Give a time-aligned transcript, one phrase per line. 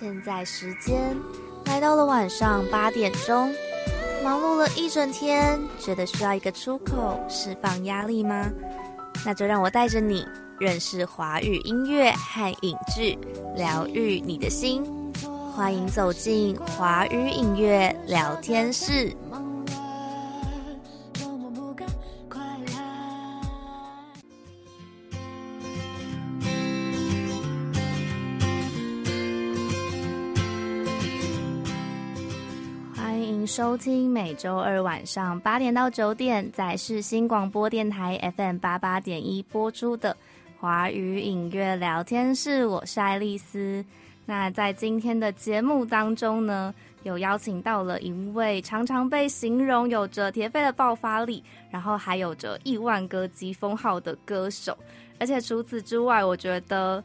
[0.00, 1.16] 现在时间
[1.64, 3.52] 来到了晚上八点钟，
[4.22, 8.48] 忙碌了一整天，觉得需要一个出口释放压力吗？
[9.26, 10.24] 那就让我带着你
[10.60, 13.18] 认识华语音乐和影剧，
[13.56, 14.84] 疗愈你的心。
[15.52, 19.12] 欢迎走进华语音乐聊天室。
[33.58, 40.16] 收听每周二晚上八点到九点在世新广播电台 FM 八八点一播出的
[40.60, 43.84] 华语影乐聊天室，我是爱丽丝。
[44.24, 54.78] 那在今天的节目当中呢，有邀请到了一位常常被形容有着铁肺的爆发力，然后还有着亿万歌姬封号的歌手，
[55.18, 57.02] 而且除此之外，我觉得。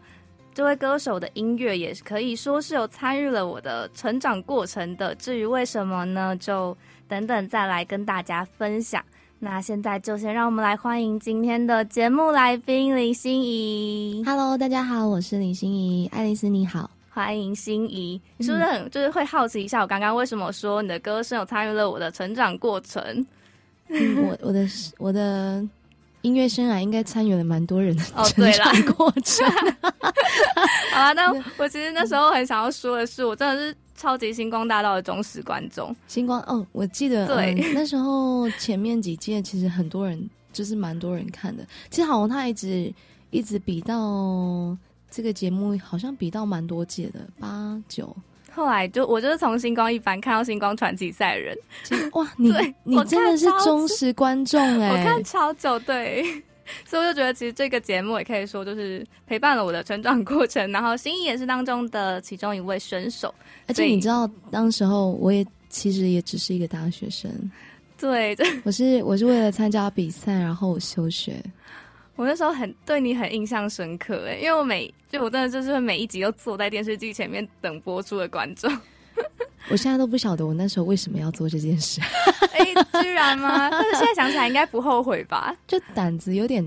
[0.56, 5.16] 这位歌手的音乐也可以说是有参与了我的成长过程的。
[5.16, 6.36] 至于为什么呢？
[6.38, 9.04] 就等等再来跟大家分享。
[9.40, 14.24] 那现在就先让我们来欢迎今天的节目来宾林心怡。
[14.24, 16.08] Hello，大家好，我是林心怡。
[16.14, 18.22] 爱丽丝你好，欢迎心怡。
[18.38, 23.04] 你是不是很就是会好奇一下我刚刚为什么说你的歌声有参与了我的成长过程？
[23.88, 24.68] 嗯我我的
[25.00, 25.68] 我的。
[26.23, 29.47] 音乐生涯应该参与了蛮多人的成长过程。
[30.91, 35.95] 好啊，那我其实那时候很想要说的是，我真的是超级星光大道的忠实观众。
[36.07, 41.66] 星光，哦，我记得，对， 那时候前面几届其实很多人，就是蛮多人看的。
[41.89, 42.94] 其实好像他一直
[43.31, 44.75] 一直比到
[45.11, 48.16] 这个节目，好像比到蛮多届的，八九。
[48.54, 51.58] 后来就我就是从星光一班看到星光传奇赛人，
[52.12, 54.90] 哇，你你真的是忠实观众哎！
[54.92, 56.23] 我看超久，对，
[56.86, 60.72] 所以我就觉得其实这个节目也可以说就是陪伴了我的成长过程。
[60.72, 63.34] 然后心仪也是当中的其中一位选手，
[63.68, 67.31] 而且你知道，当时候我也其实也只是一个大学生，
[67.97, 71.44] 对，我是我是为了参加比赛，然后我休学。
[72.16, 78.72] 我那时候很对你很印象深刻哎，因为我每就我真的就是会每一集都坐在电视机前面等播出的观众。
[79.69, 82.01] 我现在都不晓得我那时候为什么要做这件事。
[82.53, 83.69] 哎，居然吗？
[83.69, 85.56] 但是现在想起来应该不后悔吧？
[85.68, 86.63] 就胆子有点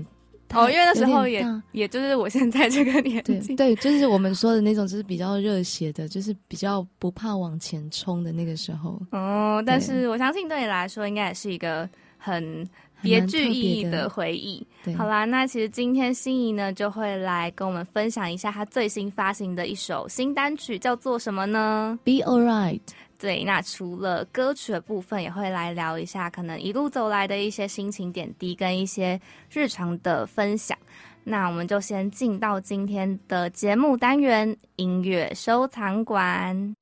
[0.53, 8.99] 哦，因为那时候也也就是我现在这个年纪，对，就是我们说的那种，就是比较热血的，就是比较不怕往前冲的那个时候。
[9.11, 11.87] 哦，但是我相信对你来说，应该也是一个
[12.17, 12.67] 很。
[13.01, 14.65] 别具意义的回忆。
[14.97, 22.81] 好啦，那其实今天心仪呢就会来跟我们分享一下她最新发行的一首新单曲，叫做什么呢？Be alright。
[23.19, 29.19] 对，那除了歌曲的部分，也会来聊一下可能一路走来的一些心情点滴跟一些
[29.51, 30.77] 日常的分享。
[31.23, 36.75] 那我们就先进到今天的节目单元——音乐收藏馆。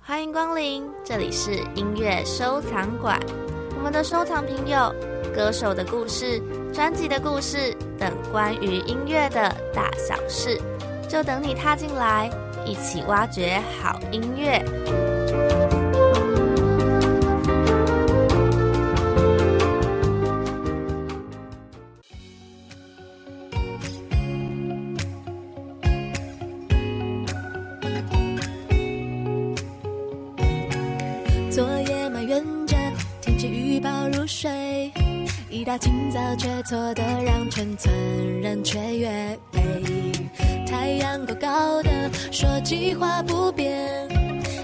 [0.00, 3.18] 欢迎光临，这里是音乐收藏馆。
[3.84, 4.94] 我们的收藏品有
[5.34, 6.40] 歌手的故事、
[6.72, 10.58] 专辑的故事等关于音乐的大小事，
[11.06, 12.30] 就等你踏进来，
[12.64, 15.83] 一起挖掘好音乐。
[33.46, 34.92] 预报入睡
[35.50, 37.94] 一大清早却错得让全村
[38.40, 39.38] 人雀跃。
[40.66, 44.08] 太阳高高的，说计划不变，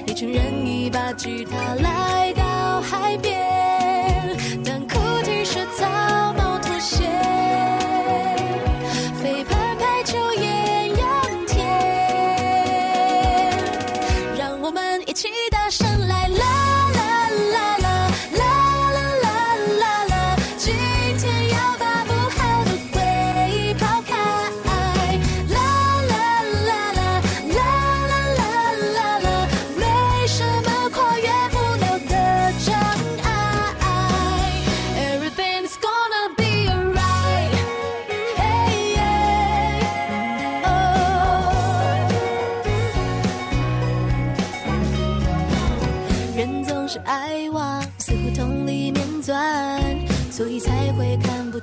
[0.07, 3.41] 一群人一把吉他来到海边，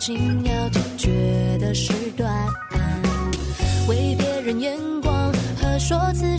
[0.07, 2.31] 紧要解决的时段，
[3.89, 6.37] 为别人眼光和说辞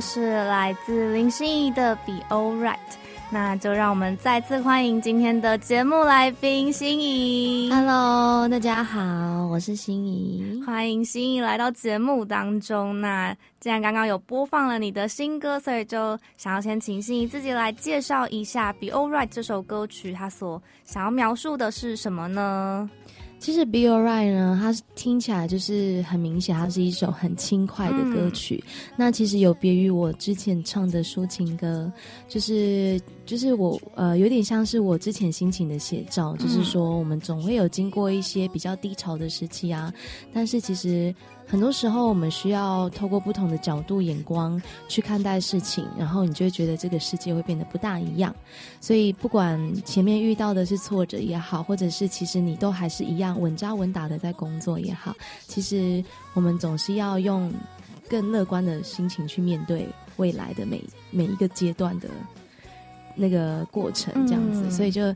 [0.00, 2.72] 呢，是来自林心怡的《Be All Right》。
[3.32, 7.70] 那就让我们再次欢迎今天的节目来宾心怡。
[7.70, 13.00] Hello，大家好，我是心怡，欢迎心怡来到节目当中。
[13.00, 22.90] 那既然刚刚有播放了你的新歌，所以就想要先请心怡自己来介绍一下《Be All Right》这首歌曲，它所想要描述的是什么呢？
[23.40, 28.62] 其实《Be Alright》呢，它听起来就是很明显，它是一首很轻快的歌曲。
[28.96, 31.90] 那其实有别于我之前唱的抒情歌，
[32.28, 39.92] 就是就是我呃有点像是我之前心情的写照，就是说我们总会有经过一些比较低潮的时期啊，
[40.32, 41.12] 但是其实。
[41.50, 48.32] 很多时候，我们需要透过不同的角度、眼光去看待事情，然后你就会觉得这个世界会变得不大一样。
[48.80, 55.12] 所以，不管前面遇到的是挫折也好，或者是其实你都还是一样稳扎稳打的在工作也好，
[55.48, 56.04] 其实
[56.34, 57.52] 我们总是要用
[58.08, 59.88] 更乐观的心情去面对
[60.18, 60.80] 未来的每
[61.10, 62.08] 每一个阶段的
[63.16, 64.70] 那个过程，这样子。
[64.70, 65.12] 所以就。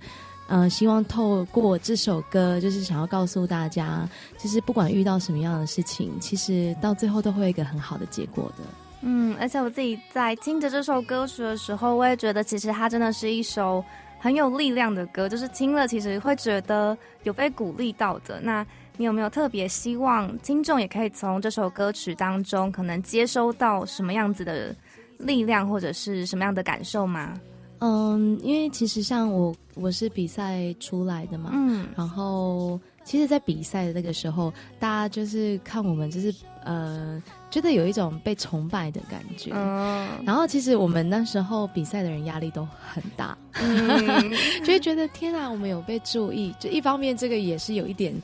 [0.48, 4.06] 嗯，希望透过这首歌，就是想要告诉大家，
[4.38, 8.64] 就是不管遇到什么样的事情，其实到最后都会有一个很好的结果的。
[9.00, 13.84] 嗯，而且我自己在听着这首歌曲的时候，我也觉得其实它真的是一首
[14.18, 18.40] 很有力量的歌，就是听了其实会觉得有被鼓励到的。
[18.40, 18.64] 那
[18.96, 24.74] 你有没有特别希望听众也可以从这首歌曲当中，可能接收到什么样子的
[25.18, 27.34] 力量，或者是什么样的感受吗？
[27.80, 36.34] 嗯，因为其实像我，我是比赛出来的嘛，嗯，然后其实，在比赛的那个时候，大家就是看我们，就是
[36.64, 44.32] 呃，觉得有一种被崇拜的感觉，嗯，然后其实我们那时候比赛的人压力都很大，嗯。
[44.64, 48.14] 就会觉得天啊，我们有被注意，就一方面这个也是有一点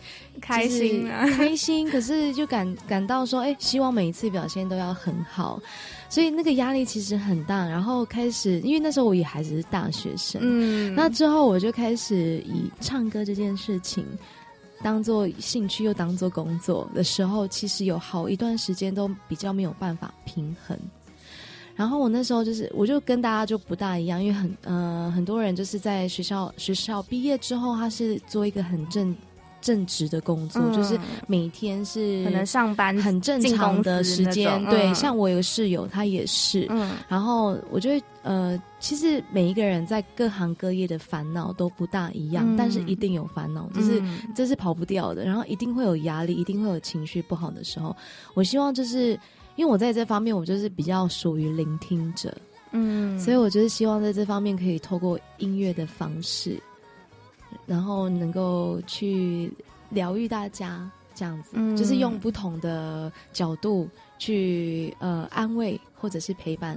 [0.41, 5.61] 开心啊，开心，可是就感感到说，哎，希望每一次表现都要很好。
[6.11, 14.05] 所以那个压力其实很大，然后开始，因为那时候我也还只是大学生，嗯，那之后我就开始以唱歌这件事情
[14.83, 20.77] 当做兴趣又当做工作的时候，其实有好一段时间都比较没有办法平衡。
[21.77, 29.17] 然后我那时候就是，我就跟大家就不大一样，因为很呃很多人就是在学校学校毕业之后，他是做一个很正。
[29.61, 34.93] 正职的工作就是每天是可能上班很正常的时间，对。
[34.95, 36.67] 像我有个室友，他也是。
[36.71, 44.03] 嗯，然后我觉得，呃，其实每一个人在各行各业的烦恼都不大一样，但是一定有烦恼，就是
[44.35, 45.25] 这是跑不掉的。
[45.25, 47.97] 然后一定会有压力，一定会有情绪不好的时候。
[48.35, 49.19] 我希望就是
[49.57, 52.35] 因为我在这方面，我就是比较属于聆听者，
[52.73, 56.61] 嗯，所以我就是希望在这方面可以透过音乐的方式。
[57.71, 59.49] 然后能够去
[59.91, 66.77] 疗愈大家，这样子，就是用不同的角度去呃安慰或者是陪伴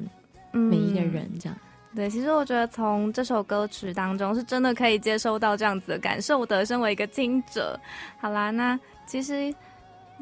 [0.51, 1.57] 每一个人，这样。
[1.95, 6.63] 对，其实我觉得从这首歌曲当中是真的可以接收到这样子的感受的。
[6.63, 7.79] 身为一个听者，
[8.19, 9.51] 好啦，那其实，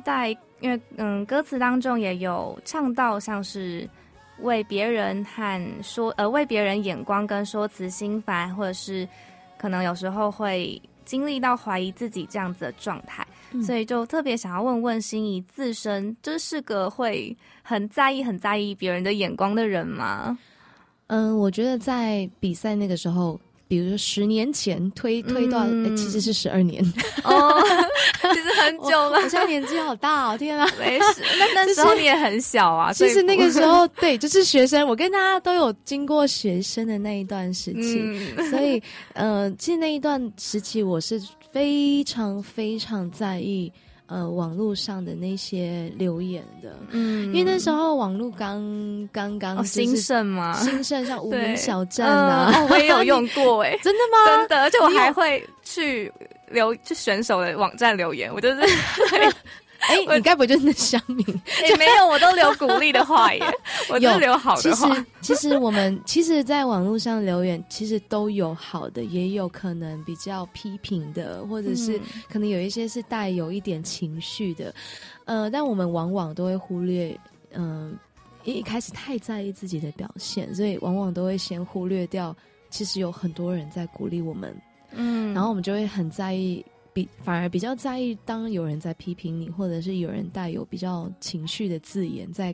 [0.05, 0.29] 在
[0.61, 3.85] 因为嗯歌词当中也有唱到像是
[4.39, 9.05] 为别人和说呃为别人眼光跟说辞心烦，或者是。
[9.61, 13.23] 可能有时候会经历到怀疑自己这样子的状态，
[13.63, 20.35] 所以就特别想要问问心仪自身，这是个会很在意、很在意别人的眼光的人吗？
[21.07, 23.39] 嗯，我觉得在比赛那个时候。
[23.71, 25.95] 比如说十年前推推到，嗯。
[25.95, 26.83] 其实是十二年，
[27.23, 27.53] 哦，
[28.33, 29.11] 其实很久了。
[29.11, 30.67] 我，现在年纪好大哦，天啊！
[30.77, 31.21] 没事。
[31.39, 38.01] 那那时候你也很小啊，就是其实那个时候，对，就是学生，我跟大家都有经过学生的那一段时期，
[38.35, 38.49] 嗯。
[38.49, 38.81] 所以，
[39.13, 43.71] 呃，其实那一段时期，我是非常非常在意
[44.11, 47.33] 呃网络上的那些留言的，嗯。
[47.33, 48.61] 因为那时候网络刚
[49.11, 54.37] 刚刚哦就是兴盛嘛，兴盛，像无对名小站啊，我也有用过哎， 真的吗？
[54.37, 56.11] 真的，而且我还会去
[56.49, 58.61] 留就选手的网站留言，我就是
[59.81, 61.25] 哎、你该不会就是那乡民？
[61.67, 63.41] 也 没有，我都留鼓励的话耶，
[63.89, 74.73] 我都留好其实的话。，其实我们其实，在网络上留言，其实都有好的，也有可能比较批评的，或者是嗯可能有一些是带有一点情绪的，
[75.25, 77.19] 呃，但我们往往都会忽略，
[77.53, 77.97] 嗯、
[78.43, 82.35] 一一开始太在意自己的表现，所以往往都会先忽略掉，
[82.69, 84.55] 其实有很多人在鼓励我们，
[84.93, 92.53] 嗯然后我们就会很在意，比反而比较在意，当有人在批评你，或者是有人带有比较情绪的字眼在，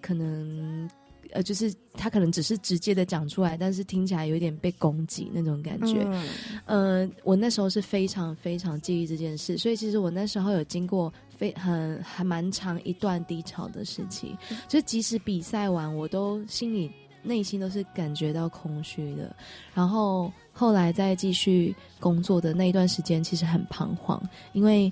[0.00, 0.88] 可能
[1.32, 6.06] 呃，就是他可能只是直接的讲出来，但是听起来有点被攻击那种感觉。
[6.06, 6.28] 嗯
[6.66, 14.36] 呃，我那时候是非常非常介意这件事，所以其实我那时候有经过非很还蛮长一段低潮的事情，
[14.68, 16.90] 就即使比赛完，我都心里
[17.22, 19.34] 内心都是感觉到空虚的。
[19.72, 24.90] 然后后来再继续工作的那一段时间，其实很彷徨，因为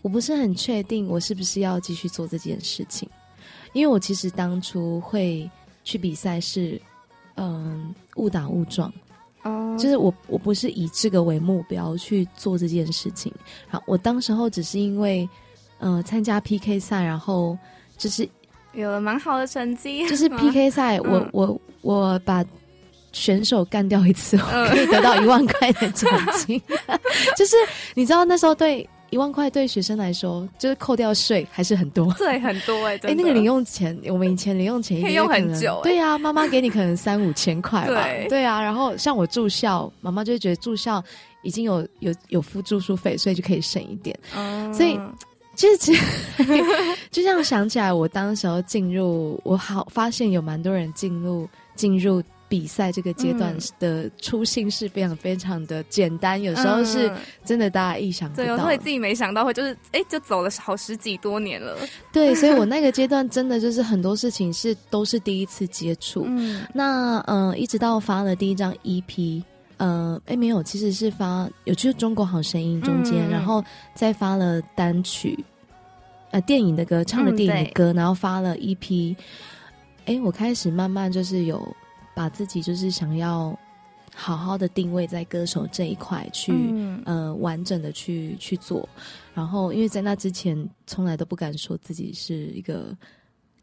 [0.00, 3.06] 我不是很确定我是不是要继续做这件事情，
[3.74, 5.50] 因为我其实当初会
[5.84, 6.80] 去比赛是，
[7.34, 8.90] 嗯、误打误撞。
[9.42, 9.76] 哦。
[9.78, 13.32] 就是我我不是以这个为目标去做这件事情，
[13.68, 15.28] 然后我当时候只是因为，
[15.78, 17.58] 呃，参加 PK 赛，然后
[17.98, 18.28] 就是
[18.74, 22.44] 有了蛮好的成绩，就是 PK 赛， 我嗯我我把
[23.12, 24.36] 选手干掉一次，
[24.70, 26.10] 可以得到一万块的奖
[26.46, 26.60] 金，
[27.36, 27.56] 就是
[27.94, 32.12] 你知道那时候对一万块对学生来说，就是扣掉税还是很多。
[32.14, 38.06] 对很多哎， 哎、那个零用钱，我们以前零用钱可以用很久哎对啊，妈妈给你可能三五千块吧。
[38.28, 41.02] 对啊，然后像我住校，妈妈就会觉得住校
[41.42, 44.16] 已经有有有付住宿费，所以就可以省一点。
[44.36, 44.96] 嗯所以
[45.56, 46.02] 其实其实
[47.10, 58.72] 就这样想起来，我当时候进入，我好发现有蛮多人进入进入比赛这个阶段嗯的初心是非常非常的简单，有时候是嗯真的大家意想不对，有时到候。
[58.72, 61.76] 你自己没想到会就是哎，就走了好十几多年了，
[62.12, 66.24] 对，所以我那个阶段真的就是很多事情是都是第一次接触。
[66.26, 69.42] 嗯那呃，一直到发了第一张 EP，
[69.76, 73.64] 呃，哎没有，其实是发有就是《中国好声音》中间，嗯然后
[73.94, 75.38] 再发了单曲，
[76.32, 79.14] 呃，电影的歌，唱了嗯对电影的歌，然后发了 EP。
[80.06, 81.62] 哎，我开始慢慢就是有
[82.20, 83.58] 把自己就是想要
[84.14, 86.52] 好好的定位在歌手这一块去。
[86.52, 87.00] 嗯。
[87.06, 88.86] 呃，完整的去去做，
[89.32, 92.94] 然后因为在那之前从来都不敢说自己是一个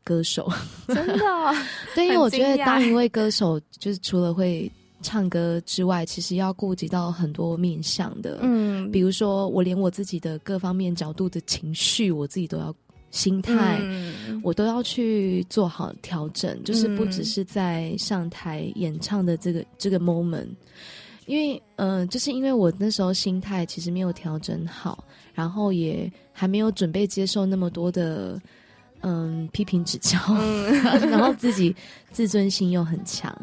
[0.04, 0.52] 歌手，
[0.88, 1.24] 真的？
[1.24, 1.54] 哦
[1.94, 4.72] 对，因为我觉得当一位歌手，就是除了会
[5.04, 8.40] 唱歌之外，其实要顾及到很多面向的。
[8.42, 8.90] 嗯。
[8.92, 12.74] 比如说，我连我自己的各方面角度的情绪，我自己都要
[13.12, 20.50] 心态，嗯我都要去做好调整，就是不嗯只是在上台演唱的这个这个 moment。
[21.26, 28.42] 因为，嗯、就是因为我那时候心态其实没有调整好，然后也还没有准备接受那么多的，
[29.02, 30.72] 嗯，批评指教，嗯
[31.12, 31.76] 然后自己
[32.14, 33.36] 自尊心又很强，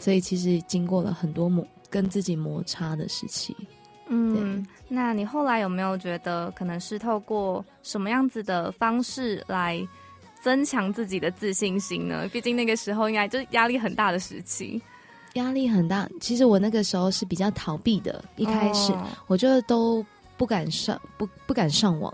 [0.00, 3.54] 所以其实经过了很多磨跟自己摩擦的时期。
[4.08, 9.86] 嗯，那你后来有没有觉得，可能是透过什么样子的方式来
[10.42, 12.26] 增强自己的自信心呢？
[12.32, 14.80] 毕竟那个时候应该就是压力很大的时期，
[15.34, 19.06] 压力很大，其实我那个时候是比较逃避的，一开始、哦。
[19.26, 20.04] 我就都
[20.36, 22.12] 不敢上，不不敢上网。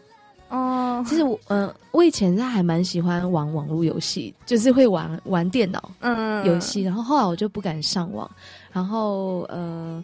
[0.48, 6.44] 哦，其实我，呃，我以前是还蛮喜欢玩网络游戏，就是会玩玩电脑嗯。
[6.44, 8.30] 游戏，然后后来我就不敢上网，
[8.70, 10.02] 然后呃，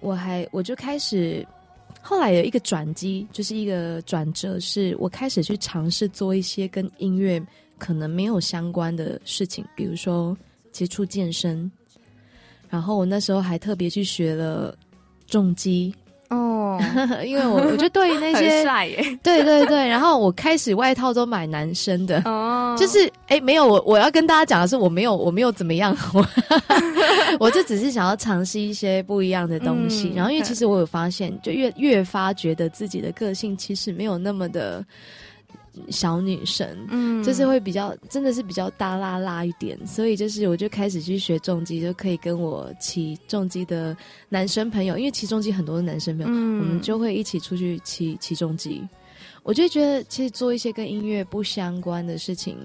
[0.00, 1.46] 我还我就开始，
[2.00, 7.40] 后来有一个转机，就是一个转折，是我开始去尝试做一些跟音乐
[7.78, 10.36] 可能没有相关的事情，比如说
[10.72, 11.70] 接触健身，
[12.68, 14.76] 然后我那时候还特别去学了
[15.26, 15.94] 重击，
[16.30, 16.80] 哦，
[17.26, 26.24] 因为我我就对于那些帅耶， 对对对，然后我开始外套都买男生的，哦， 就是哎，没有我我要跟大家讲的是，我没有我没有怎么样，我
[27.40, 30.10] 我就只是想要尝试一些不一样的东西。
[30.10, 30.14] 嗯。
[30.16, 34.84] 然后因为其实我有发现，就越越发觉得自己的个性其实没有那么的
[35.90, 43.96] 小女生，嗯就是会比较真的是比较大拉拉一点，所以就是我就开始去学重机，就可以跟我骑重机的
[44.28, 48.86] 男生朋友，因为骑重机很多男生朋友，嗯我们就会一起出去骑骑重机。
[49.42, 52.58] 我就觉得，其实做一些跟音乐不相关的事情，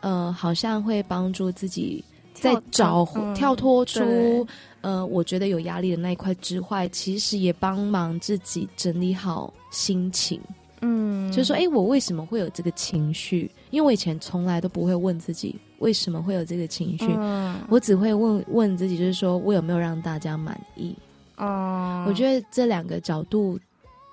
[0.00, 4.46] 呃，好像会帮助自己在跳找、嗯跳脱出对
[4.82, 10.40] 呃，我觉得有压力的那一块之外，其实也帮忙自己整理好心情。
[10.80, 13.50] 嗯，就是说，哎、我为什么会有这个情绪？
[13.70, 20.94] 因为我以前从来都不会问自己为什么会有这个情绪，嗯，我只会问问自己，就是说我有没有让大家满意？
[21.36, 23.58] 嗯，我觉得这两个角度，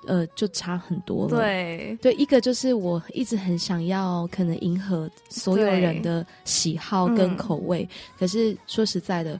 [0.07, 1.37] 呃，就差很多了。
[1.37, 7.87] 对，对，一个就是我一直很想要，可能迎合所有人的喜好跟嗯口味，
[8.19, 9.39] 可是说实在的，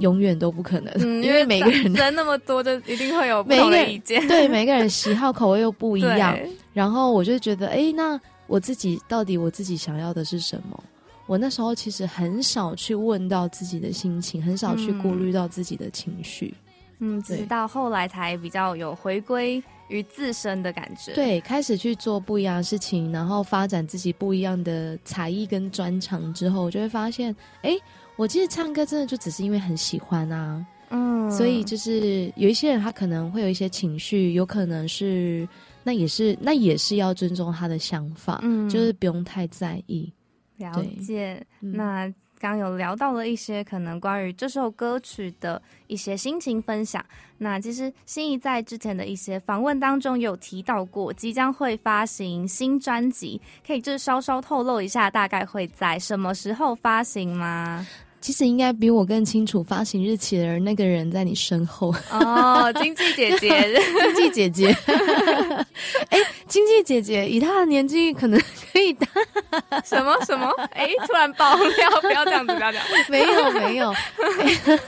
[0.00, 6.38] 永远都不可能，嗯，因为每个人人那么多，就一定会有不每个同的意见，对每个人喜好口味又不一样，
[6.72, 10.82] 然后我就觉得，哎，那我自己到底我自己想要的是什么？
[11.26, 16.52] 我那时候其实很少去问到自己的心情，很少去顾虑到自己的情绪。
[16.98, 27.76] 嗯，直到后来才比较有回归于自身的感觉。，对，开始去做不一样的事情，然后发展自己不一样的才艺跟专长之后，我就会发现，哎，
[28.16, 30.64] 我其实唱歌真的就只是因为很喜欢啊。
[30.90, 35.48] 嗯，所以就是有一些人他可能会有一些情绪，有可能是
[35.82, 40.12] 那也是那也是要尊重他的想法，嗯就是不用太在意。
[40.58, 41.44] 了解。
[41.60, 47.04] 嗯那刚有聊到了一些可能关于这首歌曲的一些心情分享。
[47.38, 57.86] 那其实心仪在之前的一些访问当中有提到过，即将会发行新专辑，可以就稍稍透露一下，大概会在什么时候发行吗？
[58.22, 63.48] 其实应该比我更清楚发行日期的人，那个人在你身后，哦，经济姐姐，
[64.14, 64.68] 经济姐姐。
[66.08, 68.40] 哎、经济姐姐以她的年纪，可能
[68.72, 69.08] 可以当。
[69.84, 70.48] 什么什么？
[70.72, 72.86] 哎，突然爆料，不要这样子，不要这样。
[73.08, 74.78] 没有没有，哎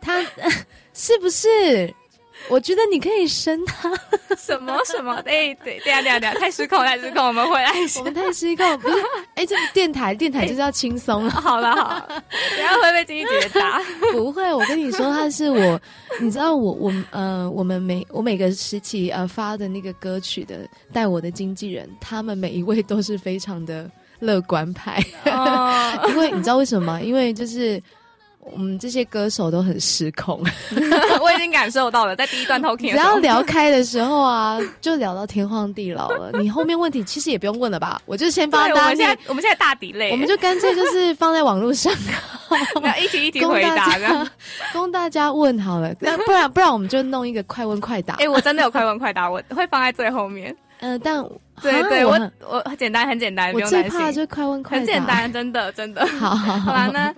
[0.00, 0.20] 她
[0.92, 1.94] 是不是？
[2.48, 3.92] 我觉得你可以生他。
[4.36, 5.14] 什么什么？
[5.26, 8.04] 哎，对，等一下等一下等一下，太失控，太失控，我们回来一下我。
[8.04, 8.96] 们太失控，不是？
[9.34, 11.30] 哎、这个电台电台就是要轻松了。
[11.40, 13.80] 好了好了，等一下会被经纪姐姐打。
[14.12, 15.80] 不会，我跟你说，他是我，
[16.20, 27.00] 你知道我我呃，我们每我每个时期呃发的那个歌曲的带我的经纪人，他们每一位都是非常的乐观派，哦，因为你知道为什么吗？
[27.00, 27.82] 因为就是
[28.52, 30.40] 我们这些歌手都很失控，
[31.20, 36.30] 我已经感受到了，在第一段 talking 只要聊开的时候啊，就聊到天荒地老了。
[36.40, 38.00] 你后面问题其实也不用问了吧？
[38.06, 41.92] 我就先帮大家们现在，我们现在大底类，我们就干脆就是放在网络上。
[42.82, 43.98] 要一题一题供回答
[44.72, 48.14] 供大家问好了，那不然不然我们就弄一个快问快答。
[48.14, 50.56] 哎，我真的有快问快答，我会放在最后面。
[50.78, 51.24] 呃，但
[51.60, 53.82] 对对，我啊我简单，很简单，不我最。
[53.84, 55.04] 怕就是快问快答，很简。
[55.04, 56.06] 单，真的真的。
[56.06, 57.12] 好好好，好啦，那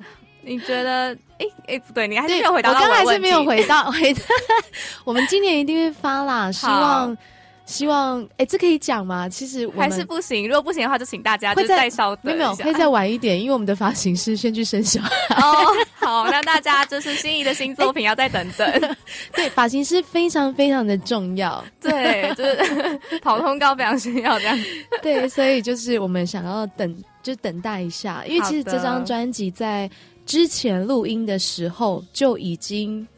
[0.48, 1.16] 你觉得？
[1.38, 4.20] 哎哎，不对，你还是对没有回答到我刚还是没有回答回答。
[5.04, 7.16] 我们今年一定会发啦，希望
[7.64, 9.28] 希望哎，这可以讲吗？
[9.28, 10.48] 其实我还是不行。
[10.48, 15.10] 如果不行的话，就请大家就是会再稍没有没有会再晚一点，因为我们的发型师先去生小孩。
[15.36, 15.64] 哦。
[15.94, 18.96] 好， 那大家就是心仪的新作品要再等等。
[19.32, 21.62] 对，发型师非常非常的重要。
[21.80, 24.58] 对，就是跑通告非常需要这样。
[25.02, 29.88] 对，所以就是我们想要等，就等待一下，因为其实这张专辑在
[30.28, 33.08] 之前录音的时候就已经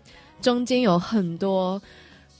[0.40, 1.82] 中间有很多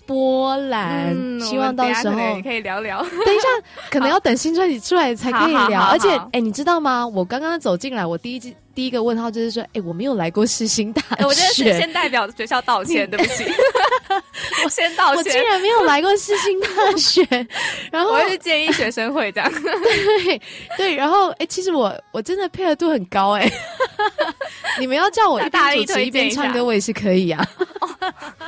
[0.07, 3.03] 波澜，嗯希望到时候可可以聊聊。
[3.03, 3.49] 等一下，
[3.91, 5.83] 可能要等新专辑出来才可以聊。
[5.83, 7.05] 而且好，哎，你知道吗？
[7.05, 13.45] 我刚刚走进来，我第一季第一个问号就是说，哎，我没有来过世新大学，我觉得是，先代表学校道歉，对不起，
[14.65, 15.43] 我 先道歉我竟。
[15.45, 17.23] 然没有来过世新大学。
[17.93, 20.41] 然后我会去建议学生会这样，对
[20.79, 23.53] 对，然后哎，其实我我真的配合度很高哎。
[24.81, 27.47] 你们要叫我一大主持一边唱歌，我也是可以啊。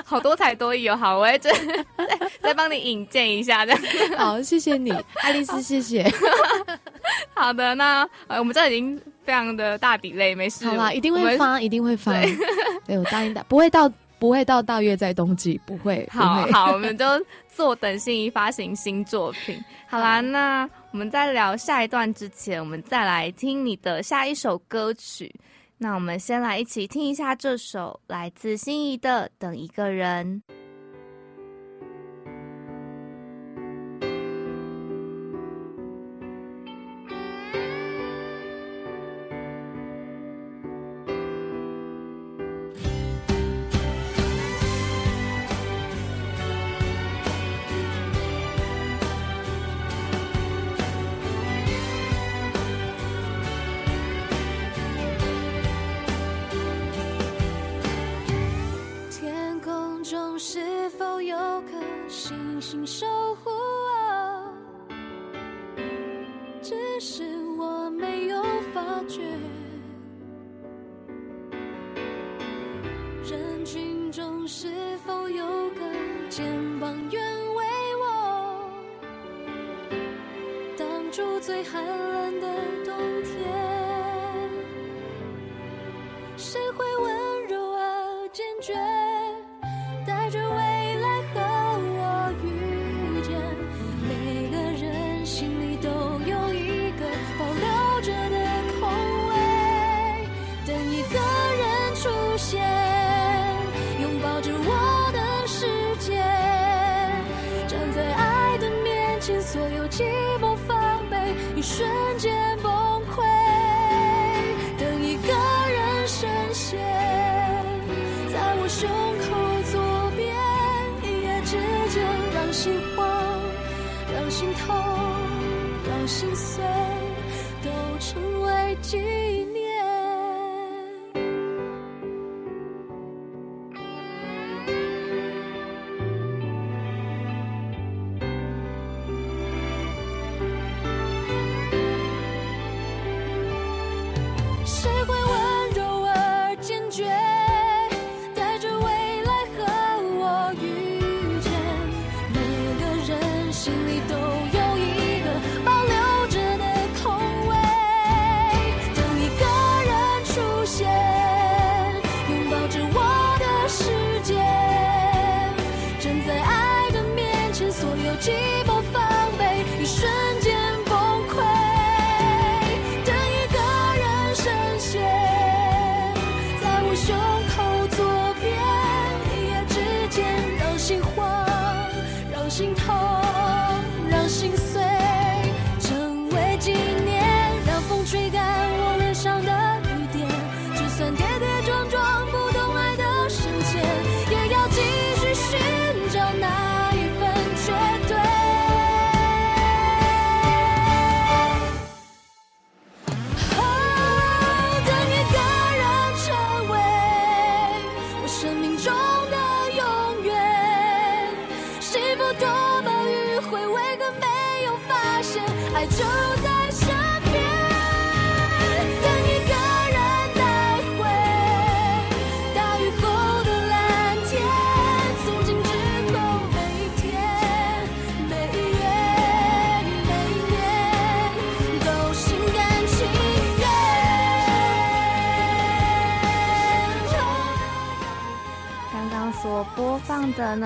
[0.02, 0.96] 好多才多艺哦。
[0.96, 3.80] 好，我会再再再帮你引荐一下这样。
[4.16, 6.10] 好，谢谢你，爱丽丝，谢谢。
[7.34, 10.66] 好的，那呃，我们这已经非常的大底类，没事。
[10.66, 11.12] 好啦，一定。
[11.12, 12.12] 会发，一定会发。
[12.86, 16.08] 对， 我答应的，不会到不会到大约在冬季，不会。
[16.10, 17.04] 不会好好，我们就
[17.48, 19.62] 坐等心仪发行新作品。
[19.88, 25.32] 好啦，那我们在聊下一段之前，我们再来听你的下一首歌曲。
[25.78, 30.42] 那我们先来一起听一下这首来自心仪的《等一个人》。
[62.62, 63.04] 心守
[63.42, 64.54] 护我，
[66.62, 67.24] 只是
[67.58, 68.40] 我没有
[68.72, 69.20] 发觉。
[73.28, 75.80] 人群中是否有个
[76.30, 76.46] 肩
[76.78, 77.20] 膀愿
[77.56, 77.64] 为
[78.00, 78.70] 我？
[80.78, 82.46] 挡住最寒冷的
[82.84, 83.71] 冬天，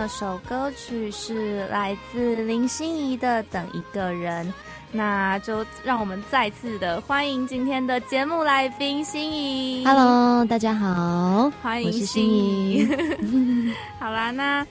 [0.07, 4.47] 那首歌曲是来自林心怡的《等一个人》，
[4.93, 9.85] 那就让我们再次的欢迎今天的节目来宾心怡。
[9.85, 12.87] Hello，大家好，欢迎心怡。
[13.99, 14.65] 好啦，那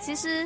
[0.00, 0.44] 其实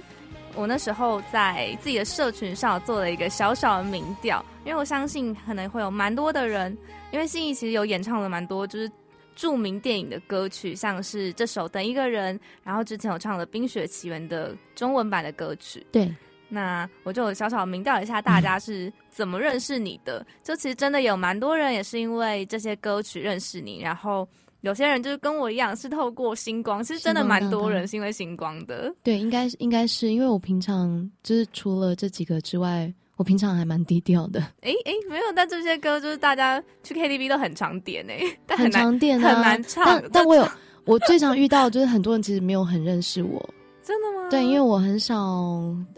[0.55, 6.77] 我那时候在自己的社群上做了一个小小的民调，因为我相信可能会有蛮多的人，
[7.13, 8.93] 因为心怡其实有演唱了蛮多就是
[9.35, 15.85] 著名电影的歌曲，像是这首《等一个人》，然后之前有唱的《冰雪奇缘》的中文版的歌曲。
[15.91, 16.15] 对，
[16.49, 24.29] 那我就小小明调一下大家是怎么认识你的，就其实真的有蛮多人也是因为这些歌曲认识你，然后
[24.61, 28.95] 有些人就是跟我一样是透过星光，其实真的蛮多人是因为星光的。
[29.03, 40.49] 对，应该应该是因为我平常就是除了这几个之外，我平常还蛮低调的，诶诶，没有，但这些歌就是大家去 KTV 都很常点诶， 但很难常点啊，很难唱但但我有，
[40.85, 43.39] 我最常遇到就是很多人其实没有很认识我，
[43.83, 44.29] 真的吗？
[44.31, 45.17] 对，因为我很少，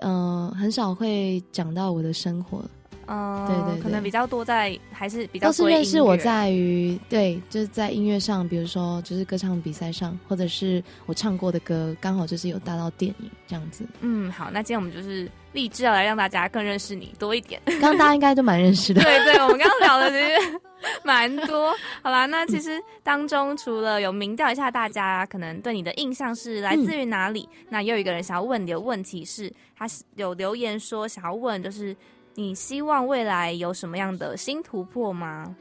[0.01, 2.63] 呃，很少会讲到我的生活，
[3.07, 13.85] 嗯，对对对可能比较多在还是比较都是认识我在于对，就是在音乐上，比如说就是歌唱比赛上，或者是我唱过的歌，刚好就是有搭到电影这样子。
[14.01, 17.61] 嗯，好，那今天我们就是立志要来让大家更认识你多一点。
[17.67, 19.01] 刚刚大家应该都蛮认识的。
[19.05, 20.61] 对对，我们刚刚聊的其实
[21.05, 21.75] 蛮多。
[22.03, 31.97] 好啦，那其实当中除了有明调一下大家可能对你的印象是来自于哪里，那又有一个人想要问你的问题是，他是有留言说想要问，就是
[32.37, 35.55] 你希望未来有什么样的新突破吗？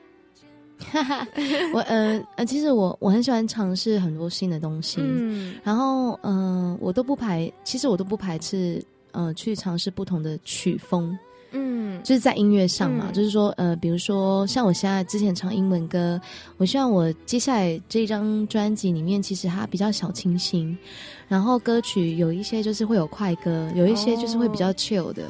[1.74, 8.84] 我呃呃，其实我我很喜欢尝试很多新的东西，嗯然后嗯、呃我都不排，其实我都不排斥
[9.14, 11.18] 呃去尝试不同的曲风。
[11.58, 16.20] 嗯就是在音乐上嘛，就是说，呃，比如说像我现在之前唱英文歌，
[16.58, 20.78] 我希望我接下来这张专辑里面，其实它比较小清新，
[21.30, 25.24] 然后歌曲有一些就是会有快歌，有一些就是会比较 chill 的。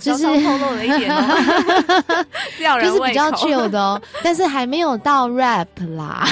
[0.00, 1.10] 就是透露了一点，
[2.82, 6.24] 就是比较 chill 的哦，但是还没有到 rap 啦。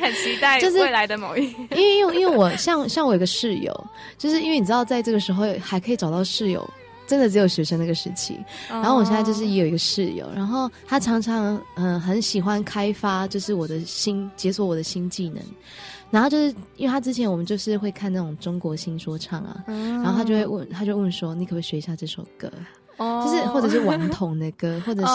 [0.00, 3.86] 很期待 就是未来的某一，因为因为因为我像像我有个室友，
[4.18, 6.68] 就是因为你知道，在这个时候还可以找到室友，
[7.06, 8.38] 真的只有学生那个时期。
[8.68, 15.42] 然后我现在就是也有一个室友，然后他常常嗯很喜欢开发，就是我的新解锁我的新技能。
[16.14, 22.48] 然后就是因为他之前我们就是会看那种中国新说唱啊，然后他就会问，他就问说：“你可不可以学一下这首歌？
[22.96, 25.12] 就是或者是顽童的歌， 或者是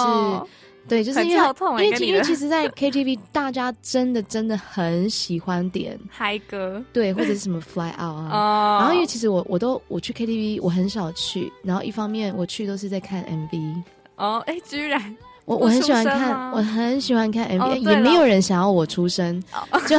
[0.90, 1.54] 对，就是因为
[1.86, 8.80] 因为因为其实，在 KTV 大家真的真的很喜欢点嗨歌，对，或者是什么 Fly Out 啊。
[8.80, 13.84] 然后因为其实我我都我去 KTV 我很少去，然后一方面我去都是在看 MV
[14.18, 15.16] 哦，哎，居然。
[15.50, 19.44] 我我很喜欢看，我很喜欢看 MV，也没有人想要我出声，
[19.90, 19.98] 就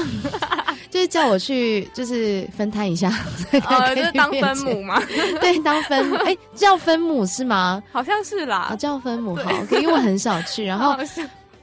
[0.88, 3.12] 就是叫我去，就是分摊一下，
[3.68, 5.02] 呃，就是当分母吗？
[5.42, 6.14] 对，当分母。
[6.18, 7.82] 哎叫分母是吗？
[7.90, 10.94] 好像是啦，叫分母好，因为我很少去，然后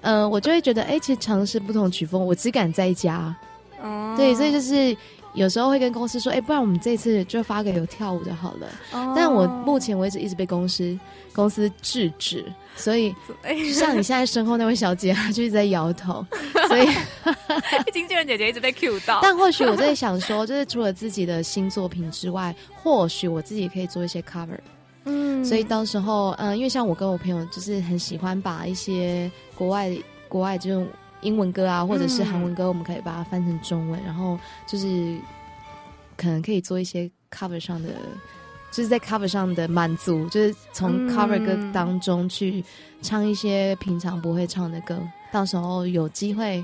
[0.02, 3.34] 呃，我就会觉得哎，其实尝试不同曲风，我只敢在家，
[3.82, 4.96] 哦，对，所以就是
[5.38, 8.68] 有时候会跟公司说，哎，不然我们这次就发给有跳舞的好了，
[9.16, 10.98] 但我目前为止一直被公司
[11.32, 12.44] 公司制止。
[12.76, 13.14] 所以，
[13.72, 16.26] 像你现在身后那位小姐，她就一直在摇头。
[16.68, 16.88] 所以，
[17.94, 19.20] 经纪人姐姐一直被 Q 到。
[19.22, 24.58] 但或许我在想说，就是除了自己的新作品之外，或许我自己也可以做一些 cover。
[25.06, 29.96] 嗯，所以到时候，嗯，因为像我跟我朋友，就是很喜欢把一些国外
[30.28, 30.88] 国外这种
[31.22, 35.18] 英文歌啊，或者是韩文歌，我们可以把它翻成中文，然后就是
[36.16, 37.90] 可能可以做一些 cover 上的。
[38.70, 42.64] 就是在 cover 上的满足，就是从 cover 歌当中去
[43.02, 45.02] 唱一些平常不会唱的歌，
[45.32, 46.64] 到时候有机会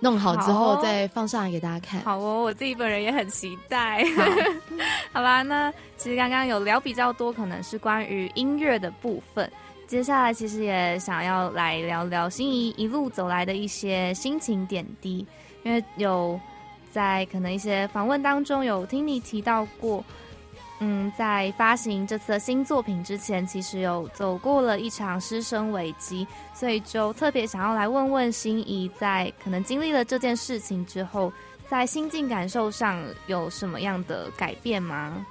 [0.00, 2.00] 弄好之后再放上来给大家看。
[2.00, 4.02] 好哦，我自己本人也很期待。
[5.12, 9.48] 好吧，那其实刚刚有聊比较多，可能是关于音乐的部分。
[9.88, 15.26] 接下来其实也想要来聊聊心仪一路走来的一些心情点滴，
[15.62, 16.38] 因为有
[16.92, 20.04] 在可能一些访问当中有听你提到过。
[20.80, 26.24] 嗯，在发行这次的新作品之前，其实有走过了一场师生危机，
[26.54, 31.32] 所以就特别想要来问问心仪，在可能经历了这件事情之后，
[31.68, 35.26] 在心境感受上有什么样的改变吗？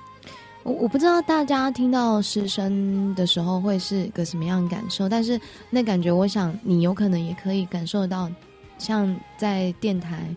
[0.67, 8.30] 我我不知道大家听到师声的时候会是个什么样的感受，但是那感觉，我想你有可能也可以感受到，
[8.77, 10.27] 像在电台，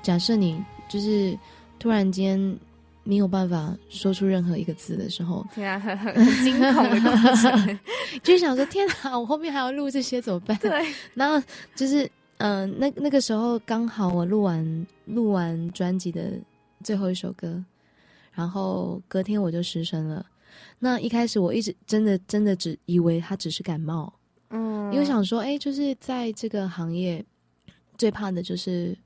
[0.00, 1.36] 假设你就是
[1.80, 2.56] 突然间。
[3.02, 7.78] 没有办法说出任何一个字的时候， 对啊，很很很惊恐的过程，
[8.22, 10.56] 就想说天哪，我后面还要录这些怎么办？
[10.60, 10.70] 对，
[11.14, 11.42] 然后
[11.74, 16.30] 就是嗯，那那个时候刚好我录完录完专辑的
[16.84, 17.60] 最后一首歌，
[18.32, 20.24] 然后隔天我就失声了。
[20.78, 24.12] 那一开始我一直真的真的只以为他只是感冒，
[24.50, 27.24] 嗯，因为想说，哎，就是在这个行业
[27.96, 28.96] 最怕的就是。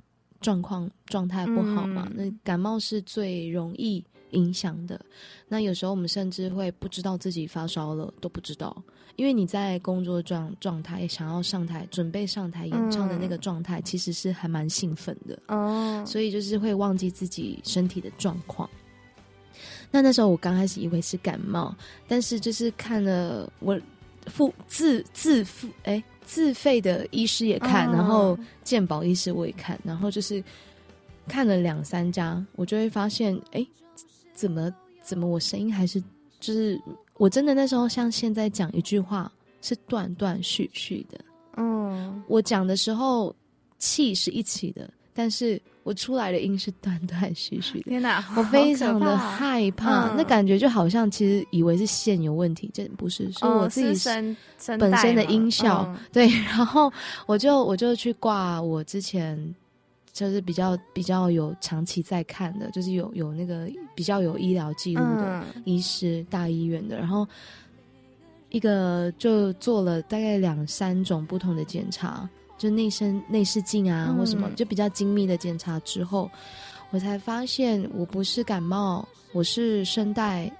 [0.40, 2.06] 状况状态不好嘛？
[2.12, 5.00] 那感冒是最容易影响的。
[5.48, 8.76] 那有时候我们甚至会不知道自己发烧了，都不知道，
[9.16, 16.04] 因为你在工作状状态，想要上台准备上台演唱的那个状态，其实是还蛮兴奋的哦。
[16.06, 18.68] 所以就是会忘记自己身体的状况。
[19.94, 21.72] 那那时候我刚开始以为是感冒，
[22.08, 23.80] 但是就是看了我
[24.26, 26.02] 付自自付哎。
[26.26, 30.42] 自费的医师也看，然后健保医师我也看，然后就是
[31.28, 33.64] 看了两三家，我就会发现，哎，
[34.32, 36.02] 怎么怎么我声音还是
[36.40, 36.80] 就是
[37.18, 39.30] 我真的那时候像现在讲一句话
[39.60, 41.20] 是断断续续的，
[41.58, 43.36] 嗯，我讲的时候
[43.76, 45.60] 气是一起的，但是。
[45.84, 48.24] 我出来的音是断断续续的，天哪！
[48.36, 54.34] 我非常的害怕，那感觉就好像其实以为是线有问题，这不是，是我自己身
[54.78, 56.26] 本身的音效对。
[56.48, 56.90] 然后
[57.26, 59.54] 我就我就去挂我之前
[60.10, 67.28] 就是比较比较有长期在看的，就是有有那个比较有医疗记录的医师，大医院的，然后
[68.48, 72.26] 一个就做了大概两三种不同的检查。
[72.56, 76.30] 就内身内视镜啊，或什么，就比较精密的检查之后，
[76.90, 80.50] 我才发现我不是感冒，我是声带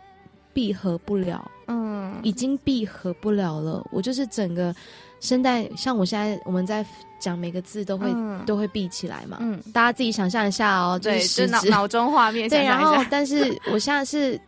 [0.52, 3.84] 闭合不了，嗯，已经闭合不了了。
[3.90, 4.74] 我就是整个
[5.20, 6.84] 声带，像我现在我们在
[7.20, 8.12] 讲每个字都会
[8.44, 14.38] 都会闭起来嘛，嗯，大家自己想象一下哦，对，就脑脑中画面， 对，然后但是我现在是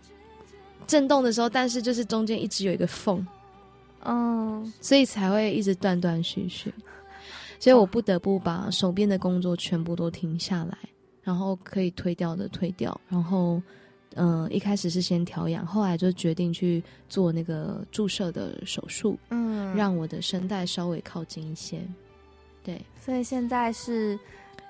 [0.87, 3.25] 震动的时候，但是就是中间一直有一个缝。
[4.09, 6.73] 嗯，所以才会一直断断续续，
[7.59, 10.77] 所以我不得不把手边的工作全部都停下来，
[11.23, 13.61] 然后可以推掉的推掉，然后，
[14.15, 21.81] 嗯，一开始是先调养，后来就决定去做那个注射的手术，嗯，让我的声带稍微靠近一些，
[22.63, 24.19] 对，所以现在是。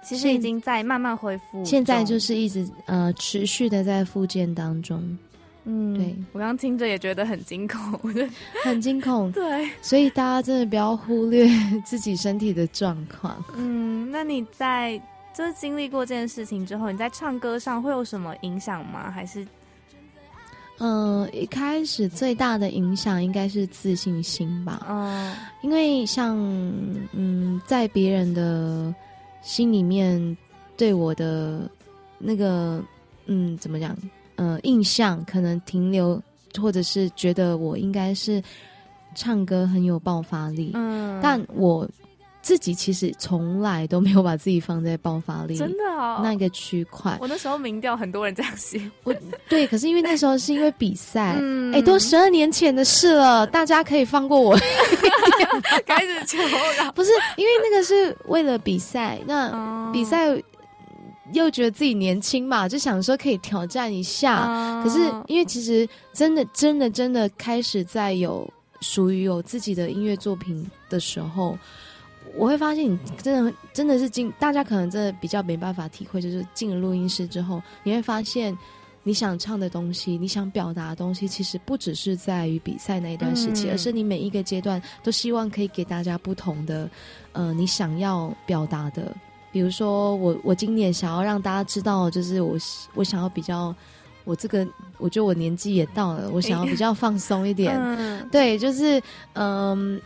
[0.04, 5.18] 其实已经在慢慢恢复，现在就是一直呃持续的在复健当中。
[5.66, 8.00] 嗯，对我刚听着也觉得很惊恐，
[8.64, 9.30] 很惊恐。
[9.32, 11.48] 对，所以大家真的不要忽略
[11.84, 13.44] 自己身体的状况。
[13.56, 14.96] 嗯，那你在
[15.34, 19.10] 就是经历过这件事情之后，你在唱歌上会有什么影响吗？
[19.10, 19.46] 还是？
[20.78, 24.86] 嗯，一开始最大的影响应该是自信心吧。
[24.88, 26.36] 嗯，因为像
[27.12, 28.94] 嗯，在别人的。
[29.42, 30.36] 心里面
[30.76, 31.70] 对我的
[32.18, 32.82] 那个
[33.26, 33.96] 嗯，怎么讲？
[34.36, 36.20] 呃，印象可能停留，
[36.60, 38.42] 或者是觉得我应该是
[39.14, 40.70] 唱歌很有爆发力。
[40.74, 41.88] 嗯，但我
[42.42, 47.18] 自己其实从来都没有把自己放在爆发力真的哦那个区块。
[47.20, 49.12] 我那时候民调很多人这样写，我
[49.48, 51.36] 对，可是因为那时候是因为比赛，
[51.72, 54.56] 哎，都十二年前的事了，大家可以放过我。
[55.86, 56.38] 开始求
[56.82, 60.28] 了， 不是因为那个是为了比赛，那比赛
[61.32, 64.82] 又觉得自己年轻嘛，就想说可以挑战一下。
[64.82, 68.48] 可是因为其实真的真的真的开始在有
[68.80, 71.58] 属于有自己的音乐作品的时候，
[72.36, 78.56] 我会发现你真的真的是进，大家可能真的比较没办法体会，就是进了录音室之后，你会发现。
[79.08, 86.90] 你想唱的东西，你想表达的东西，其实不只是在于比赛那一段时期，而是你每一个阶段都希望可以给大家不同的，
[87.30, 89.14] 呃，你想要表达的。
[89.56, 92.58] 比如说，我我今年想要让大家知道，就是我
[92.92, 93.74] 我想要比较，
[94.24, 97.74] 我这个我觉得我年纪也到了，我想要比较放松一点。
[98.30, 99.98] 对，就是嗯，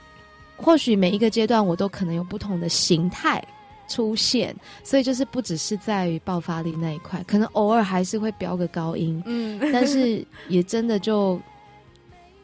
[0.56, 3.42] 或许每一个阶段我都可能有不同的形态。
[3.88, 11.40] 出现，所以就是不只是在于爆发力那一块，可能偶尔还是会飙个高音，嗯，但是也真的就。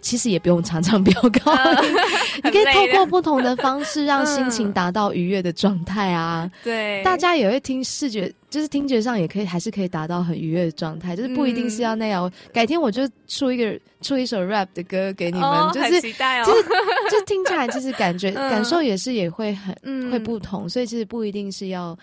[0.06, 1.94] 其实也不用常常飙高音，
[2.44, 6.48] 你可以透过不同的方式让心情达到愉悦的状态啊。
[6.62, 12.30] 对，大家也会听视觉，就是听觉上也可以，还是可以达到很愉悦的状态，就是不一定是要那样。
[12.52, 16.62] 改天我就出一个出一首 rap 的歌给你们，就是期待哦，就是
[17.10, 19.74] 就听起来就是感觉 感受也是也会很
[20.12, 21.98] 会不同，所以其实不一定是要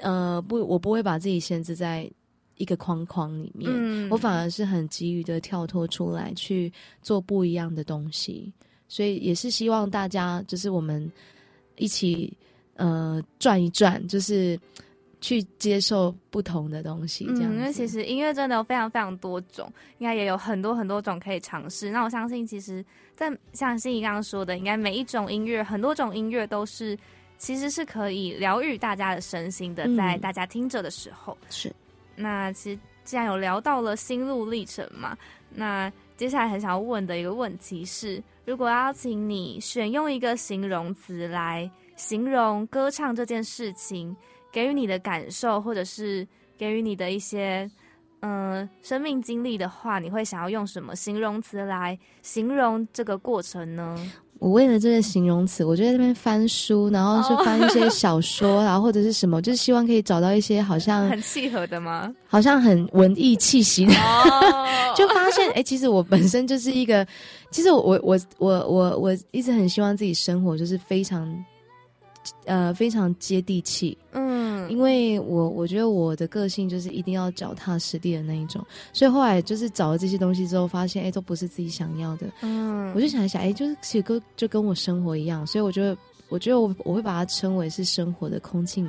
[0.00, 2.10] 呃不，我不会把自己限制在。
[2.56, 3.70] 一个框框里面，
[4.10, 8.52] 我反而是很急于的跳脱出来去做不一样的东西，
[8.88, 11.10] 所以也是希望大家就是我们
[11.76, 12.32] 一起
[12.74, 14.58] 呃转一转，就是
[15.20, 17.26] 去接受不同的东西。
[17.34, 21.90] 这样，因为其实音乐真的有非常非常多种，应该也有很多很多种可以尝试。
[21.90, 26.96] 那我相信，其实，在像心怡刚刚说的，应该每一种音乐，很多种音乐都是
[27.38, 31.70] 其实是可以疗愈大家的身心的，在大家听着的时候是。
[32.16, 35.16] 那其实既然有聊到了心路历程嘛，
[35.50, 44.16] 那接下来很想要问的一个问题是：如果邀请你选用一个形容词来形容歌唱这件事情，
[44.50, 46.26] 给予你的感受，或者是
[46.56, 47.70] 给予你的一些
[48.20, 53.94] 嗯生命经历的话，你会想要用什么形容词来形容这个过程呢？
[54.38, 62.12] 我为了这个形容词，我就在那边翻书，然后是翻一些小 说，然后或者是什么，就是希望可以找到一些好像很契合的吗？
[62.26, 63.92] 好像很文艺气息的，
[64.94, 67.06] 就发现哎，其实我本身就是一个，
[67.50, 71.26] 其实我我我我我我一直很希望自己生活就是非常。
[72.44, 85.96] 呃，非常接地气，嗯，因为我我觉得我的个性就是一定要脚踏实地的那一种，所以后来就是找了这些东西之后，发现哎，都不是自己想要的，嗯，我就想一想，哎，就是写歌就跟我生活一样，所以我觉得，
[86.28, 88.84] 我觉得我我会把它称为是生活的空气。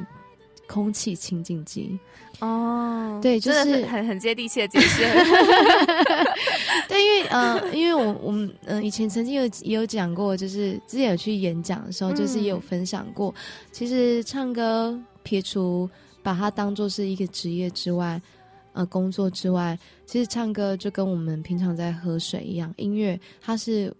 [0.68, 1.98] 空气清净机
[2.40, 5.02] 哦，对，就是很很接地气的解释。
[6.88, 13.34] 对，因为呃，因为我我们嗯以前曾经有也有讲过，就是之前有去演讲的时候，就是也有分享过，
[13.72, 15.90] 其实唱歌撇除
[16.22, 18.22] 把它当做是一个职业之外，
[18.74, 23.92] 呃，工作之外，其实唱歌就跟我们平常在喝水一样，音乐它是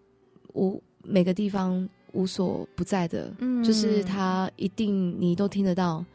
[0.54, 6.06] 无每个地方无所不在的，嗯，就是它一定你都听得到。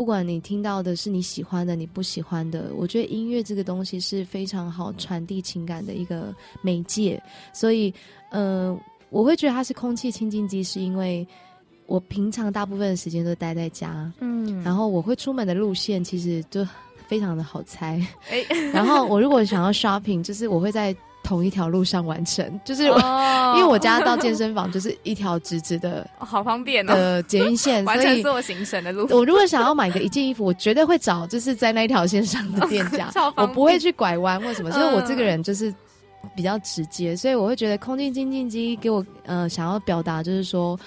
[0.00, 7.22] 不管你听到的是你喜欢的，你不喜欢的，我觉得音乐这个东西是非常好传递情感的一个媒介。
[7.52, 7.92] 所以，
[8.30, 8.74] 呃，
[9.10, 11.28] 我会觉得它是空气清净机，是因为
[11.84, 16.66] 我平常大部分的时间都待在家，嗯，然后我会出门的路线其实就
[17.06, 18.00] 非常的好猜。
[18.30, 18.42] 哎，
[18.72, 22.98] 然后我如果想要 shopping，就是我会在同一条路上完成，就是我、
[23.56, 29.06] 因为我家到健身房就是一条直直的 哦好方便哦，的捷运线， 完所以成所有行程的路。
[29.10, 35.72] 我如果想要买个一件衣服，我绝对会找就是在那一条线上的店家 我不会去拐弯或什么，所以我嗯这个人就是
[36.34, 40.78] 比较直接，所以我会觉得空气清净机给我呃想要表达就是说，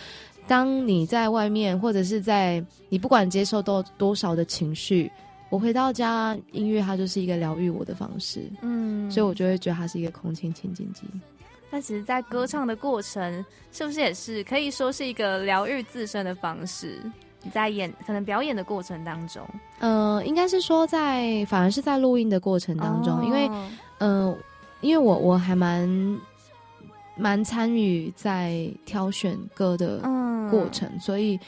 [0.48, 5.12] 当你在外面或者是在你不管接受到多少的情绪，
[5.54, 11.04] 我回到家，音乐它就是一个疗愈我的方式，嗯，所以我就会觉得它是一个空气清净机。
[11.70, 17.00] 但其实，在歌唱的过程，是不是也是可以说是一个疗愈自身的方式？
[17.44, 19.48] 你在演可能表演的过程当中，
[19.78, 24.38] 呃，应该是说在反而是在录音的过程当中，因为哦嗯，
[24.82, 26.20] 因为我我还蛮
[27.16, 31.40] 蛮参与在挑选歌的嗯过程，所以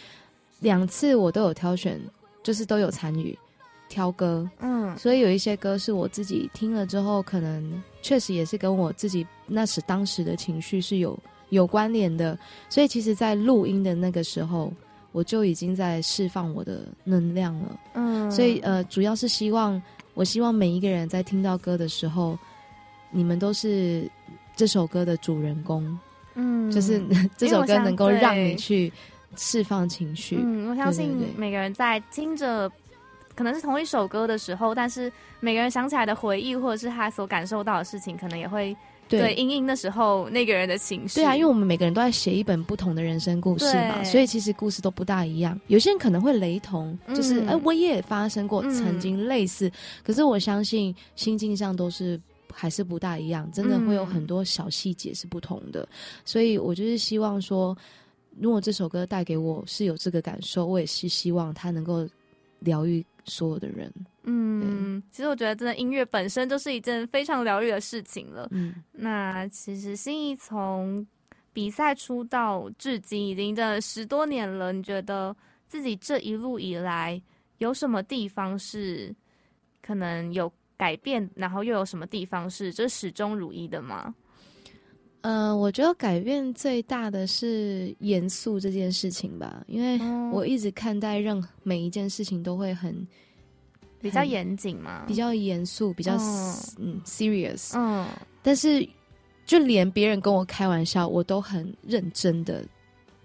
[0.60, 2.00] 两次我都有挑选，
[2.44, 3.36] 就是都有参与
[3.90, 4.98] 挑歌，嗯。
[4.98, 11.18] 所以有一些歌是我自己听了之后，可能确实也是跟我自己那时当时的情绪是有
[11.50, 12.38] 有关联的，
[12.70, 14.72] 所以其实，在录音的那个时候。
[15.12, 18.30] 我就已经在释放我的能量了，嗯。
[18.30, 19.82] 所以呃，主要是希望，
[20.14, 22.38] 我希望每一个人在听到歌的时候，
[23.12, 24.12] 你们都是
[24.58, 25.98] 这首歌的主人公，
[26.34, 26.70] 嗯。
[26.70, 27.02] 就是
[27.38, 28.92] 这首歌能够让你去
[29.38, 30.36] 释放情绪。
[30.38, 32.70] 嗯，我相信每个人在听着
[33.36, 38.76] 可能是同一首歌的时候，但是每个人想起来的回忆，或者是他所感受到的事情，可能也会
[39.08, 41.16] 对对因应那时候那个人的情绪。
[41.16, 45.60] 对啊，因为我们每个人都在写一本不同的人生故事嘛，所以其实故事都不大一样。
[45.68, 49.72] 有些人可能会雷同，就是嗯哎、我也发生过嗯曾经类似，
[50.04, 52.20] 可是我相信心境上都是
[52.52, 55.88] 还是不大一样，真的会有嗯很多小细节是不同的。
[56.24, 57.78] 所以我就是希望说，
[58.40, 62.08] 如果这首歌带给我是有这个感受，我也是希望它能够
[62.60, 63.92] 疗愈所有的人。
[64.24, 68.48] 嗯，其实我觉得真的音乐本身就是一件非常疗愈的事情了。
[68.52, 68.76] 嗯。
[68.92, 71.06] 那其实心仪从
[71.54, 75.36] 比赛出道至今已经真的十多年了，你觉得
[75.68, 77.22] 自己这一路以来
[77.60, 79.14] 有什么地方是
[79.82, 84.14] 可能有改变，然后又有什么地方是这始终如一的吗？
[85.26, 92.96] 呃，我觉得改变最大的是严肃这件事情吧，因为哦我一直看待任何每一件事情都会很
[94.00, 95.04] 比较严谨嘛？
[95.08, 98.06] 比较严肃，比较嗯嗯 serious，嗯
[98.44, 98.88] 但是
[99.48, 102.64] 就连别人跟我开玩笑，我都很认真的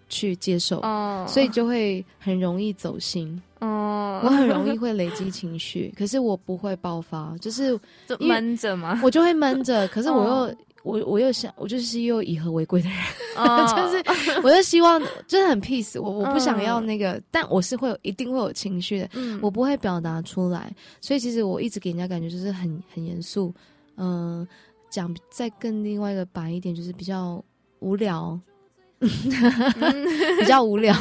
[0.08, 7.78] 去接受，哦，所以就会很容易走心，哦，我很容易 会累积情绪，可是我不会爆发，就是
[8.18, 8.98] 闷着嘛？
[9.04, 10.56] 我就会闷着，可是我又。
[10.82, 12.98] 哦我我又想，我就是又以和为贵的人，
[13.36, 13.66] 哦。
[13.76, 16.86] 就是我就希望真的很 peace，我我不想要嗯。
[16.86, 23.54] 那个，但我是会有一定会有情绪的，嗯我不会表达出来，所以其实我一直给人家感觉就是很很严肃，
[23.96, 24.46] 嗯、
[24.88, 27.44] 讲再更另外一个白一点，就是比较
[27.80, 28.38] 无聊，
[29.00, 30.94] 比较无聊，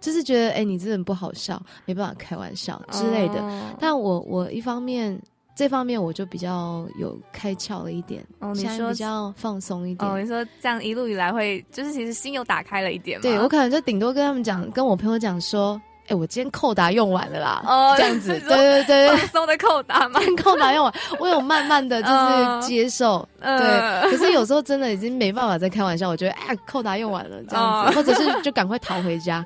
[0.00, 3.42] 就是觉得哎、你这人不好笑，没办法开玩笑之类的。
[3.42, 3.76] 哦。
[3.78, 5.20] 但我我一方面
[5.56, 10.10] 这方面我就比较有开窍了一点，哦，你说比较放松一点。
[10.10, 13.22] 哦，你说这样一路以来会，就是其实心又打开了一点吗？
[13.22, 20.20] 对我可能就顶多跟他们讲，跟我朋友讲说，哎、我今天扣打用完了啦，哦这样子， 你对说对对对放松的扣打嘛？
[20.36, 24.10] 扣打用完，我有慢慢的就是接受，嗯对。
[24.10, 29.42] 可是有时候真的已经没办法再开玩笑，我觉得哎，扣打用完了这样子，哦或者是就赶快逃回家。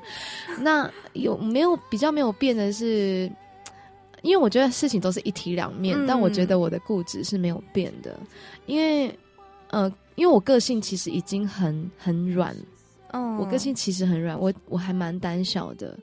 [0.59, 3.31] 那有没有比较没有变的是？
[4.21, 6.05] 因为我觉得事情都是一体两面，嗯。
[6.07, 8.19] 但我觉得我的固执是没有变的，
[8.65, 9.17] 因为
[9.69, 12.55] 呃，因为我个性其实已经很很软
[13.13, 15.97] 嗯我个性其实很软，我我还蛮胆小的，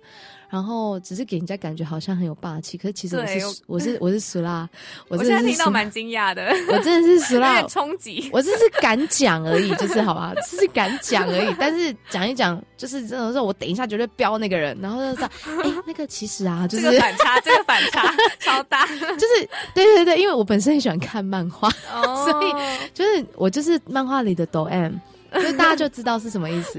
[0.50, 4.68] 然后只是给人家感觉好像很有霸气，可是其实我是我是我是苏拉，
[5.08, 8.30] 我我现在真的是俗听到蛮惊讶的，我真的是苏拉，冲击。
[8.32, 15.30] 我只是敢讲而已，就是好吧，只是敢讲而已，但是讲一讲，就是真的说我等一下绝对飙那个人，然后就说，
[15.62, 18.86] 哎、那个其实啊，就这是个反差，这个反差 超大，
[19.18, 22.52] 就是对对对，因为我本身很喜欢看漫画，哦所以
[22.94, 24.94] 就是我就是漫画里的抖 M，
[25.32, 26.78] 就大家就知道是什么意思。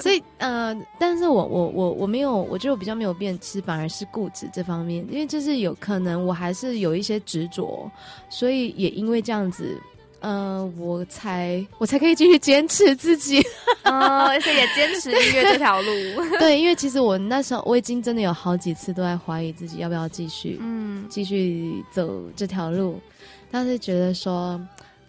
[0.00, 7.90] 所以呃，但是我我我我没有，我觉得我比较没有变，其实反而是固执这方面，因为就是有可能我还是有一些执着，
[8.28, 9.78] 所以也因为这样子。
[10.20, 13.42] 呃，我才我才可以继续坚持自己。
[13.84, 15.90] 哦，而且也坚持音乐这条路。
[16.40, 22.98] 对，因为其实我那时候我已经真的有好几次都在怀疑自己要不要继续，嗯继续走这条路，
[23.50, 24.58] 但是觉得说，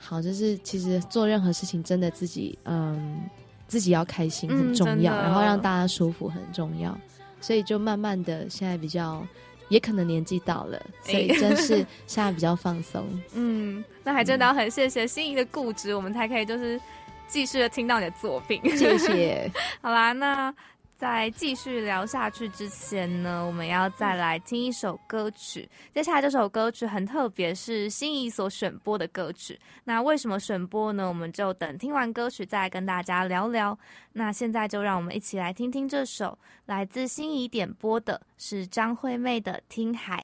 [0.07, 3.23] 好，就是其实做任何事情真的自己，嗯，
[3.67, 6.95] 自己要开心很嗯重要，然后让大家舒服很重要，
[7.41, 9.25] 所以就慢慢的现在比较
[9.69, 13.03] 也可能年纪到了，所以真 是现在比较放松。
[13.33, 16.79] 嗯，那还真的要很谢谢心仪的固执，我们才可以就是
[17.27, 18.61] 继续的听到你的作品。
[18.77, 19.51] 谢谢。
[19.81, 20.53] 好啦，那。
[20.97, 25.67] 在继续聊下去之前呢，我们要再来听一首歌曲。
[25.93, 29.59] 接下来这首歌曲很特别，是心仪所选播的歌曲。
[29.83, 31.05] 那为什么选播呢？
[31.07, 33.77] 我们就等听完歌曲再跟大家聊聊。
[34.13, 40.23] 那现在就让我们一起来听听这首来自心仪点播的，是张惠妹的《听海》。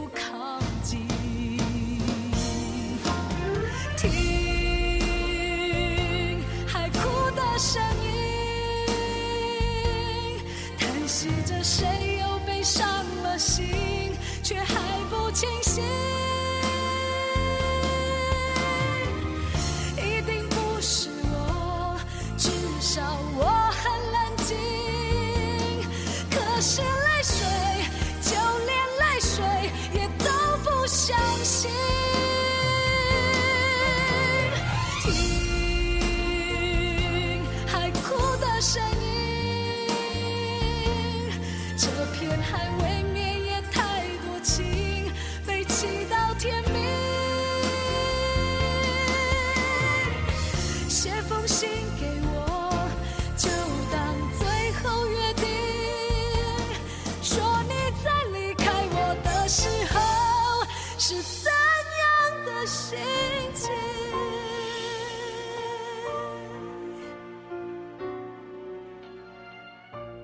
[15.41, 16.10] 清醒？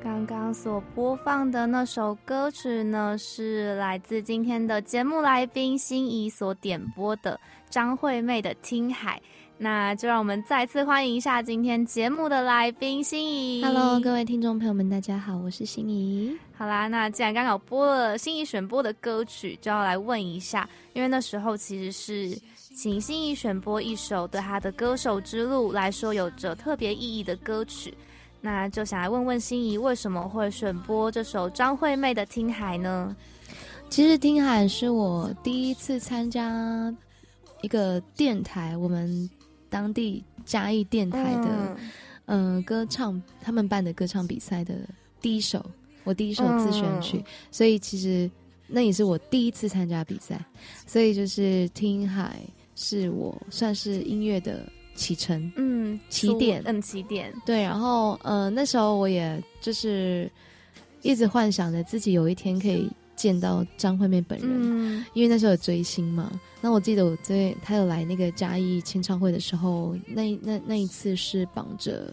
[0.07, 7.37] 刚刚所播放的那首歌曲呢，是来自今天的节目来宾心仪所点播的
[7.69, 9.17] 张惠妹的《听海》。
[9.57, 13.61] 那就让我们再次欢迎一下今天节目的来宾心仪。
[13.61, 16.33] Hello，各位听众朋友们，大家好，我是心仪。
[16.55, 22.39] 好啦，那既然刚好播了心仪选播的歌曲，就要来问一下，因为那时候其实是
[22.73, 27.93] 请心仪选播一首对她的歌手之路来说有着特别意义的歌曲。
[28.39, 33.15] 那就想来问问心仪，为什么会选播这首张惠妹的《听海》呢？
[33.89, 36.93] 其实《听海》是我第一次参加
[37.61, 39.29] 一个电台，我们
[39.69, 41.77] 当地嘉义电台的，
[42.25, 44.75] 嗯，歌唱他们办的歌唱比赛的
[45.19, 45.65] 第一首，
[46.03, 48.29] 我第一首自选曲，所以其实
[48.67, 50.39] 那也是我第一次参加比赛，
[50.85, 52.39] 所以就是《听海》
[52.75, 54.63] 是我算是音乐的。
[54.97, 60.29] 启程，嗯，起点，嗯，起点，对，然后，呃，那时候我也就是
[61.03, 66.31] 一直幻想着自己有一天可以见到张惠妹本人，嗯，因为那时候有追星嘛。
[66.59, 72.11] 那我记得我在她有来那个嘉义签唱会的时候，那那那一次是绑着，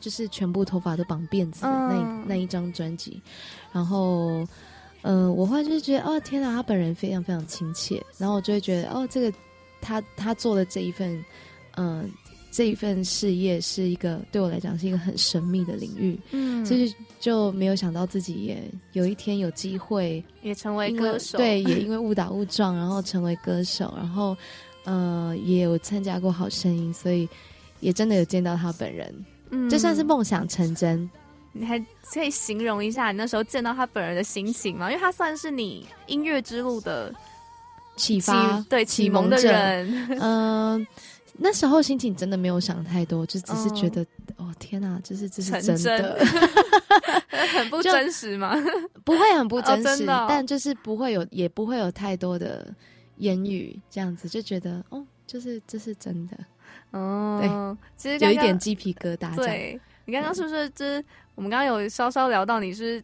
[0.00, 3.20] 就是全部头发都绑辫子的那那一张专辑，
[3.70, 4.46] 然后，
[5.02, 9.30] 嗯，我后来就是觉得，哦，天哪，她本人非常非常亲切，然后我就会觉得，哦，这个
[9.82, 11.22] 她她做的这一份。
[11.76, 12.10] 嗯，
[12.50, 18.62] 这一份事业是一个对我来讲是一个很神秘的领域，嗯，所以就没有想到自己也
[18.92, 24.36] 有一天有机会也成为歌手，对， 也因为误打误撞，然后成为歌手，然后
[24.84, 27.28] 呃，也有参加过好声音，所以
[27.80, 31.10] 也真的有见到他本人，嗯，就算是梦想成真，
[31.52, 31.78] 你还
[32.12, 34.90] 可以形容一下你那时候见到他本人的心情吗？
[34.90, 37.12] 因为他算是你音乐之路的
[37.96, 40.18] 启发，对启蒙的人。
[40.20, 40.86] 嗯，
[41.36, 44.04] 那时候心情真的没有想太多，就只是觉得，
[44.36, 46.18] 哦天哪，这是这是真的，
[47.52, 48.54] 很不真实吗？
[49.04, 52.72] 不会很不真实，但就是不会有，也不会有太多的
[53.16, 56.38] 言语，这样子就觉得，哦，就是这是真的。
[56.92, 57.48] 哦，对，
[57.96, 59.34] 其实有一点鸡皮疙瘩。
[59.34, 60.68] 对你刚刚是不是？
[60.70, 61.04] 就是
[61.34, 63.02] 我们刚刚有稍稍聊到，你是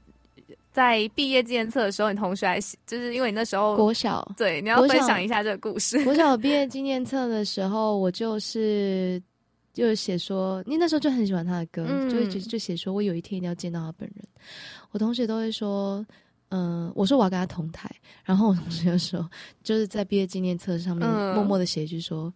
[0.72, 6.02] 在毕业纪念册的时候，你同学还就是因为你那时候国小，对，你要分享一下这个故事。
[6.04, 9.22] 国小毕业纪念册的时候，我就是
[9.72, 14.24] 就写说，你那时候就很喜欢他的歌，就就就写说我有一天一定要见到他本人。
[14.92, 16.04] 我同学都会说，
[16.50, 17.90] 嗯，我说我要跟他同台，
[18.24, 19.30] 然后我同学就说，
[19.62, 22.32] 就是在毕业纪念册上面默默的写一句说。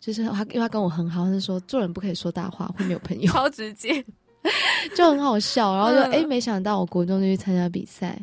[0.00, 3.32] 就是他，因为他跟我很好，他就说做人不可以说大话，会没有朋友。
[3.32, 4.04] 超直接，
[4.96, 5.74] 就很好笑。
[5.74, 8.18] 然后就哎，没想到我国中就去参加比赛，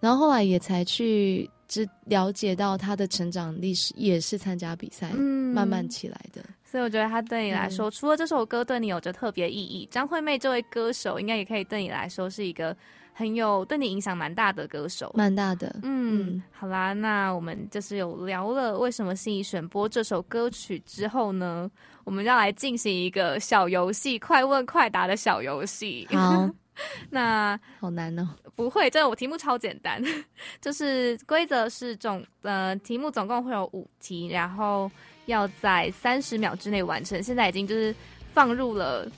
[0.00, 6.42] 然后后来也才去知了解到他的成长历史，也是参加比赛慢慢起来的。
[6.64, 12.76] 所以我觉得他对你来说，除了这首歌对你有着特别意义，张惠妹这位歌手应该也可以对你来说是一个。
[13.14, 15.76] 很有对你影响蛮大的歌手，蛮大的。
[15.82, 21.70] 嗯，好啦，那我们就是有聊了为什么心仪选播这首歌曲之后呢，
[22.04, 26.06] 我们要来进行一个小游戏，快问快答的小游戏。
[26.10, 26.48] 好，
[27.10, 28.28] 那好难哦。
[28.54, 30.02] 不会，真的我题目超简单，
[30.60, 34.90] 就是规则是总呃题目总共会有五题，然后
[35.26, 37.22] 要在三十秒之内完成。
[37.22, 37.94] 现在已经就是
[38.32, 39.10] 放入了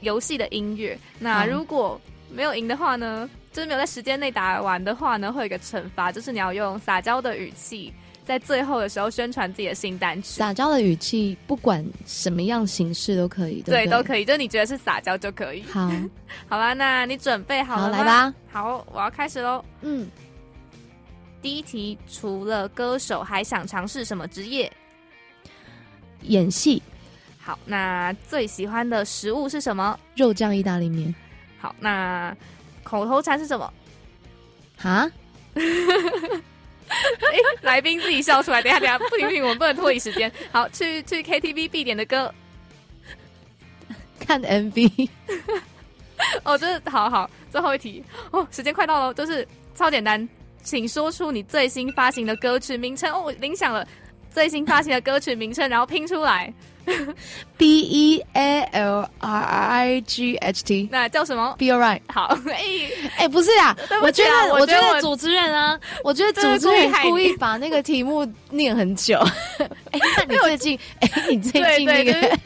[0.00, 0.98] 游戏的音乐。
[1.18, 3.28] 那如果没有赢的话呢？
[3.52, 7.92] 就是没有在时间内答完的话呢，会有一个惩罚，就是你要用撒娇的语气，
[8.24, 10.28] 在最后的时候宣传自己的新单曲。
[10.28, 14.24] 撒娇的语气，不管什么样形式都可以，对，都可以。
[14.24, 15.62] 就你觉得是撒娇就可以。
[15.64, 15.90] 好，
[16.48, 17.98] 好啦，那你准备好了吗？
[17.98, 18.34] 来吧。
[18.50, 19.64] 好，我要开始喽。
[19.82, 20.08] 嗯，
[21.42, 24.70] 第一题，除了歌手，还想尝试什么职业？
[26.22, 26.82] 演戏。
[27.38, 29.98] 好，那最喜欢的食物是什么？
[30.14, 31.14] 肉酱意大利面。
[31.58, 32.36] 好，那。
[32.82, 33.72] 口头禅是什么？
[34.76, 35.08] 哈？
[37.32, 38.60] 哎，来宾自己笑出来。
[38.60, 40.30] 等下，等下，不行不行，我们不能拖延时间。
[40.50, 42.34] 好，去去 KTV 必点的歌，
[44.18, 45.08] 看 MV。
[46.44, 50.28] 哦，就是好好最后一题哦，时间快到了，就是超简单，
[50.62, 53.22] 请说出你最新发行的歌曲名称哦。
[53.22, 53.86] 我铃响了，
[54.30, 56.52] 最新发行的歌曲名称，然后拼出来。
[57.56, 62.00] B E A L R I G H T，那叫什么？Be alright。
[62.08, 62.62] 好，哎
[63.18, 69.18] 哎，不是呀，我觉得，我觉得主持人啊， 我觉得主持人故意把那个题目念很久。
[69.92, 72.38] 哎，那你最近，哎，你最近那个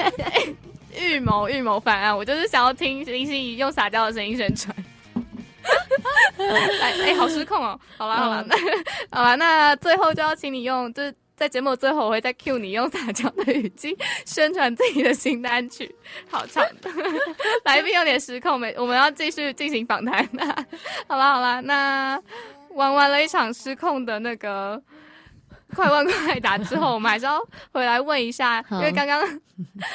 [0.99, 4.75] 预谋预谋犯案，我就是想要听林心怡用撒娇的声音宣传。
[6.37, 7.79] 哎哎，好失控哦！
[7.97, 8.57] 好了好了，那
[9.11, 11.15] 好了，那最后就要请你用，就是。
[11.37, 15.93] 在节目最后，我会再 cue 你用撒娇的语气宣传自己的新单曲，
[16.31, 16.89] 好唱的。
[17.65, 20.25] 来宾有点失控，没，我们要继续进行访谈。
[21.09, 22.23] 好啦好啦，那
[22.71, 24.81] 玩完了一场失控的那个
[25.75, 29.41] 快问快答之后，我们还是要回来问一下，因为刚刚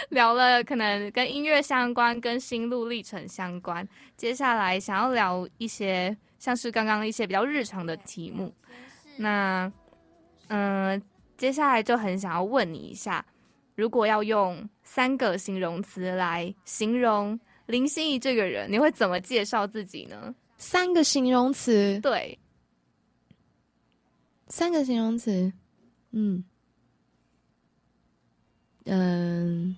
[0.09, 3.87] 聊了可能跟音乐相关、跟心路历程相关，
[4.17, 8.53] 接下来想要聊一些像是刚刚一些比较日常的题目。
[9.15, 9.71] 那
[10.49, 11.01] 嗯。
[11.39, 13.25] 接下来就很想要问你一下，
[13.75, 20.35] 如果要用三个形容词来形容林心怡这个人，你会怎么介绍自己呢？
[20.57, 22.37] 三个形容词，对，
[24.49, 25.49] 三个形容词，
[26.11, 26.43] 嗯，
[28.83, 29.77] 嗯，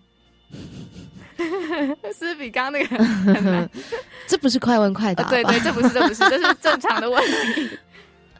[2.17, 3.69] 是比刚刚那个很难，
[4.25, 7.77] 这不是快问快答，对对，这不是，这不是，这是正常的问题。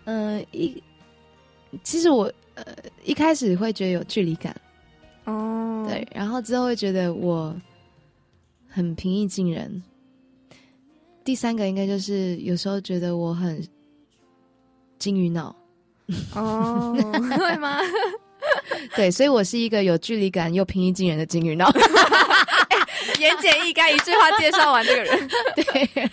[0.05, 0.82] 嗯， 一，
[1.84, 2.34] 其实我。
[2.66, 4.55] 呃，一开始会觉得有距离感，
[5.26, 7.55] 哦，对，然后之后会觉得我
[8.70, 9.84] 很平易近人。
[11.24, 13.64] 第三个应该就是有时候觉得我很
[14.97, 15.55] 金鱼脑，
[16.34, 16.95] 哦，
[17.38, 17.80] 会吗？
[18.95, 21.72] 对，所以我是一个有距离感又平易近人的金鱼脑。
[23.20, 25.30] 言简意赅，一句话介绍完这个人。
[25.55, 26.09] 对，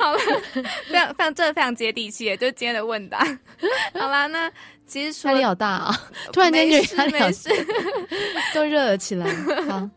[0.00, 0.18] 好了，
[0.88, 3.24] 非常非常这非常接地气，就是今天的问答。
[3.92, 4.50] 好啦，那。
[4.86, 5.94] 其实压力好大啊！
[6.32, 7.48] 突然间觉得没事，
[8.54, 9.26] 都热了起来。
[9.68, 9.88] 好，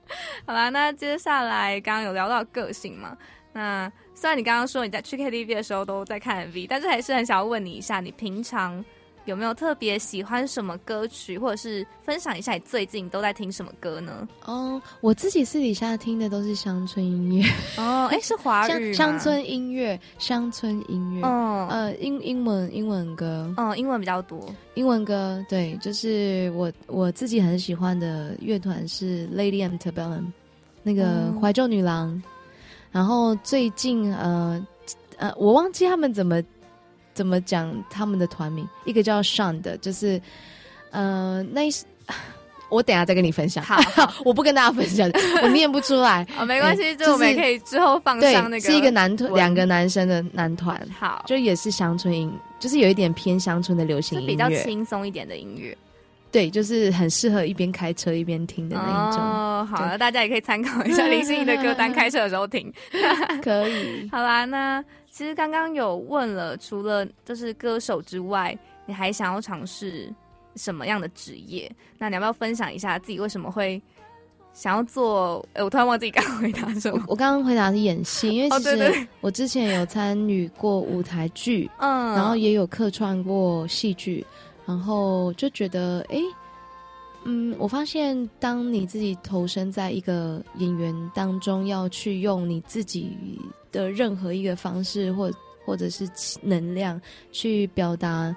[0.45, 3.15] 好啦，那接下来刚刚有聊到个性嘛？
[3.53, 8.83] 那虽然你刚刚说你在去 KTV 的时候都在看 MV，但是还是很想要问你一下，你平常
[9.27, 14.25] 有没有特别喜欢什么歌曲，或者是分享一下你最近都在听什么歌呢？
[14.45, 17.43] 哦，我自己私底下听的都是乡村音乐。
[17.75, 21.27] 哦，哎， 是华语乡村音乐，乡村音乐。
[21.27, 23.53] 哦，呃，英英文英文歌。
[23.57, 24.39] 哦，英文比较多。
[24.75, 30.31] 英文歌，对，就是我我自己很喜欢的乐团是 Lady Antebellum，
[30.83, 32.23] 那个怀旧女郎。
[32.93, 34.65] 然后最近呃
[35.17, 36.41] 呃，我忘记他们怎么。
[37.17, 38.63] 怎么讲他们的团名？
[38.85, 40.21] 一个叫 Sean 的，就是
[40.91, 41.63] 呃，那
[42.69, 43.63] 我等下再跟你分享。
[43.63, 43.81] 好，
[44.23, 45.09] 我不跟大家分享，
[45.41, 46.23] 我念不出来。
[46.37, 48.69] 哦，没关系，就我们可以之后放上那个。
[48.69, 50.79] 是一个男团，两个男生的男团。
[50.99, 55.75] 好，就也是乡村音，就是有一点偏乡村的流行音乐，比较轻松一点的音乐。
[56.29, 59.23] 对，就是很适合一边开车一边听的那一种。
[59.23, 62.71] 哦，好了，大家也可以参考一下林心怡的歌单， 开车的时候听。
[63.41, 64.07] 可以。
[64.13, 64.83] 好啦，那。
[65.09, 68.55] 其实刚刚有问了，除了就是歌手之外，
[68.85, 70.13] 你还想要尝试
[70.55, 71.71] 什么样的职业？
[71.97, 73.81] 那你要不要分享一下自己为什么会
[74.53, 75.43] 想要做？
[75.53, 77.03] 哎，我突然忘记刚回答什么。
[77.09, 84.23] 我刚刚回答是演戏，因为其实我之前有参与过舞台剧，嗯，然后也有客串过戏剧，
[84.67, 86.21] 然后就觉得，哎，
[87.23, 93.17] 嗯，我发现当你自己投身在一个演员当中，要去用你自己。
[93.77, 95.31] 的任何一个方式，或
[95.63, 96.09] 或者是
[96.41, 96.99] 能量，
[97.31, 98.35] 去表达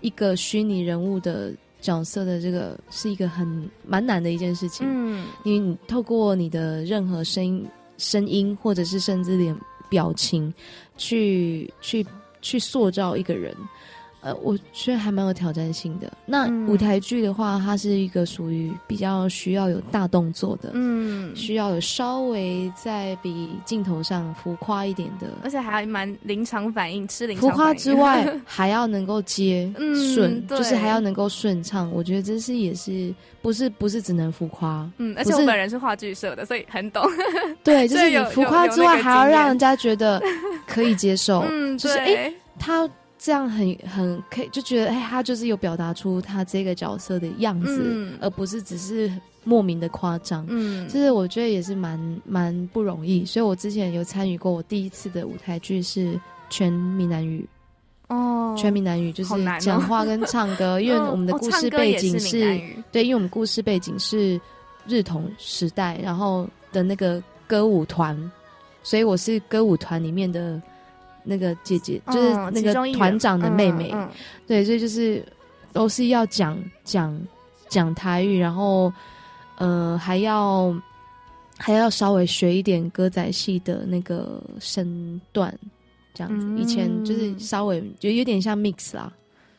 [0.00, 4.86] 一个虚拟人物的角色的这个，是一个很蛮难的一件事情。
[4.88, 7.66] 嗯，因为你透过你的任何声音、
[7.98, 9.54] 声音，或者是甚至连
[9.90, 10.52] 表情，
[10.96, 12.06] 去去
[12.40, 13.54] 去塑造一个人。
[14.20, 16.12] 呃，我觉得还蛮有挑战性的。
[16.26, 29.72] 那舞台剧的话，它是一个属于比较需要有大动作的，嗯，需要有稍微在比镜头上浮夸一点的，而且还蛮临场反应，吃临浮夸之外， 还要能够接
[30.14, 31.90] 顺，就是还要能够顺畅。
[31.92, 37.08] 我觉得这是也是不是不是只能浮夸，嗯，而且我本人是话剧社的，所以很懂。
[37.62, 40.20] 对，就是你浮夸之外，还要让人家觉得
[40.66, 42.88] 可以接受， 嗯，就是哎他。
[43.18, 49.12] 这样很很可以就觉得，哎，他就是有表达出他这个角色的样子，而不是只是
[49.42, 50.46] 莫名的夸张。
[50.48, 53.24] 嗯，就是我觉得也是蛮蛮不容易。
[53.24, 57.44] 所以我之前有参与过，我第一次的舞台剧是全闽南语。
[58.06, 62.38] 哦，全闽南语就是讲话跟唱歌， 因为我们的故事背景是，
[62.92, 64.40] 对，因为我们故事背景是
[64.86, 68.16] 日同时代，然后的那个歌舞团，
[68.82, 70.62] 所以我是歌舞团里面的。
[71.28, 73.94] 那个姐姐就是那个团长的妹妹，
[74.46, 75.22] 对，所以就是
[75.74, 77.20] 都是要讲讲
[77.68, 78.90] 讲台语，然后
[79.58, 80.74] 呃还要
[81.58, 85.54] 还要稍微学一点歌仔戏的那个身段，
[86.14, 86.46] 这样子。
[86.56, 89.12] 以前就是稍微就有点像 mix 啦，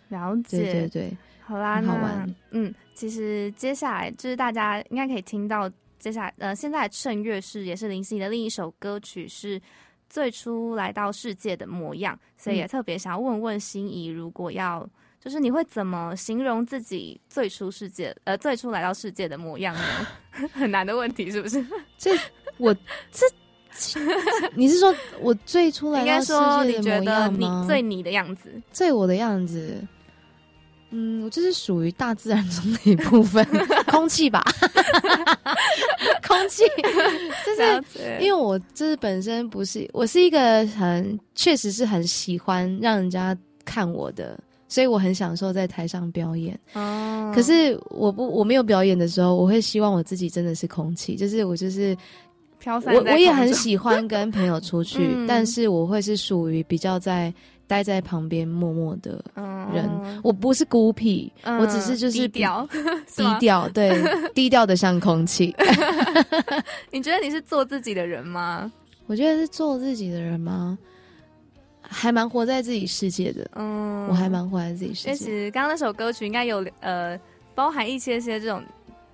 [0.07, 2.35] 了解，对对对，好啦，好玩。
[2.49, 9.61] 嗯，其实接下来就是大家应该可以听到，接下来呃，现在趁月是也是林夕的另一首歌曲是。
[10.09, 14.87] 最初来到世界的模样，所以也特别想要问问心仪，如果要，
[15.19, 19.81] 就是你会怎么形容自己最初世界，呃，最初来到世界的模样呢？
[20.53, 21.63] 很难的问题，是不是？
[21.97, 22.11] 这
[22.57, 22.73] 我
[23.11, 23.27] 这，
[24.55, 27.65] 你是说我最初来到世界的模样吗？
[27.67, 29.85] 最你的样子，最我的样子。
[30.91, 33.45] 嗯，我就是属于大自然中的一部分，
[33.87, 34.43] 空气吧，
[36.27, 36.63] 空气，
[37.45, 37.83] 就是
[38.19, 46.59] 因为我就是本身不是，我是一个很确实是很喜欢让人家看我的，所以我很享受在台上表演。
[46.73, 51.95] 哦，可是我不我没有表演的时候，我会希望我自己真的是空气，就是我就是
[52.57, 52.95] 飘散。
[52.95, 57.31] 我我也很喜欢跟朋友出去， 但是我会是属于比较在。
[57.69, 59.23] 待在旁边默默的
[59.71, 59.87] 人，
[60.23, 62.67] 我不是孤僻，我只是就是低调，
[63.15, 63.95] 低调，对，
[64.33, 65.55] 低调的像空气。
[66.89, 68.71] 你觉得你是做自己的人吗？
[69.05, 70.75] 我觉得是做自己的人吗？
[71.81, 75.13] 还蛮活在自己世界的，嗯，我还蛮活在自己世界。
[75.15, 77.15] 其实刚刚那首歌曲应该有呃，
[77.53, 78.63] 包含一些些这种，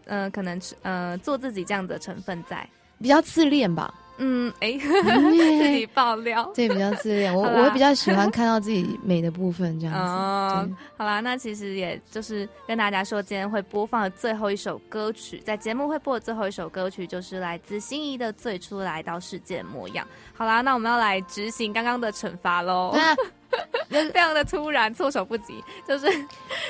[0.05, 2.65] 呃，可能呃，做自己这样的成分在，
[3.01, 3.93] 比较自恋吧。
[4.17, 7.35] 嗯， 哎，自己爆料，这比较自恋。
[7.35, 10.75] 我我比较喜欢看到自己美的部分，这样子。
[10.97, 20.05] 好啦，那其实也就是跟大家说，今天会播放的最后一首歌曲，在节目会播的最后一首歌曲，就是来自心仪的《最初来到世界模样》。
[20.33, 22.95] 好啦，那我们要来执行刚刚的惩罚喽，
[23.89, 26.07] 非常的突然，措手不及，就是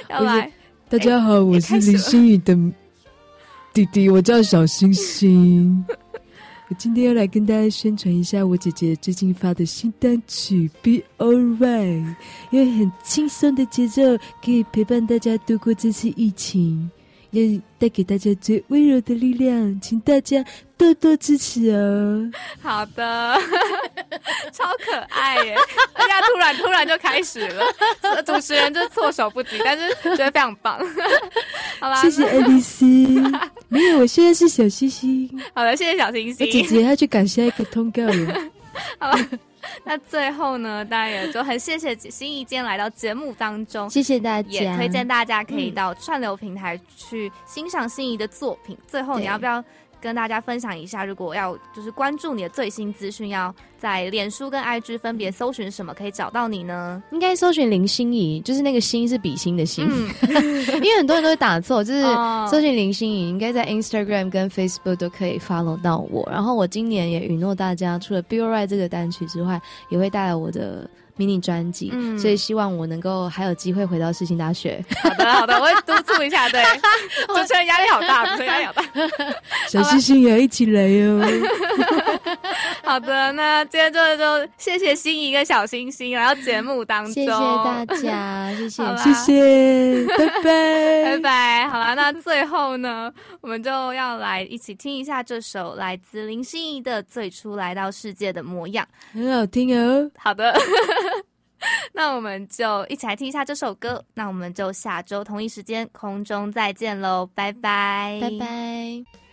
[0.09, 0.51] 要来。
[0.89, 2.55] 大家好，我是林心怡的
[3.73, 5.85] 弟弟，我叫小星星。
[6.67, 12.03] 我今天要来跟大家宣传一下我姐姐最近发的新单曲《Be Alright》，
[12.49, 14.01] 用很轻松的节奏，
[14.43, 16.89] 可以陪伴大家度过这次疫情。
[17.35, 20.43] 要带给大家最温柔的力量，请大家
[20.77, 22.31] 多多支持哦。
[22.61, 23.37] 好的，
[24.51, 25.55] 超可爱耶！
[25.93, 27.65] 大家突然突然就开始了，
[28.25, 30.79] 主持人就措手不及，但是觉得非常棒。
[31.79, 32.85] 好吧，谢谢爱丽丝。
[33.67, 35.29] 没有，我现在是小星星。
[35.53, 36.49] 好的，谢谢小星星。
[36.49, 38.41] 姐姐要去赶下一个通告了。
[38.99, 39.29] 好了。
[39.83, 48.77] 那最后呢，当然也就很谢谢心怡今天来到节目当中，谢谢大家，也推荐大家可以到串流平台去欣赏心仪的作品。
[48.87, 49.63] 最后，你要不要？
[50.05, 57.01] 跟大家分享一下，如果要就是关注你的最新资讯，要在脸书跟 IG 分别搜寻什么可以找到你呢？
[57.09, 59.83] 应该搜寻林心怡，就是那个心是比心的心，
[60.29, 62.03] 因为很多人都会打错，就是
[62.51, 66.23] 搜寻林心怡，应该在 Instagram 跟 Facebook 都可以 follow 到我。
[66.31, 70.87] 然后我今年也允诺大家，除了 Be Right 这个单曲之外，也会带来我的。
[71.17, 74.83] 迷你专辑，所以希望我能够还有机会回到世新大学。
[75.01, 76.49] 好的，好的，我会督促一下。
[76.49, 76.61] 对，
[77.27, 78.83] 主持人压力好大，主持人压力好大。
[79.69, 81.21] 小星星也一起来哟。
[82.83, 91.67] 好的，那今天就就谢谢心仪跟小星星来到节目当中，谢谢大家，谢谢，谢谢，拜拜，拜拜。
[91.69, 93.11] 好了，那最后呢，
[93.41, 98.85] 我们就要来一起听一下这首来自林心怡的《最初来到世界的模样》，
[99.17, 100.09] 很好听哦。
[100.17, 100.53] 好的。
[101.93, 104.03] 那我们就一起来听一下这首歌。
[104.13, 109.24] 那我们就下周同一时间空中再见喽，拜拜，拜拜。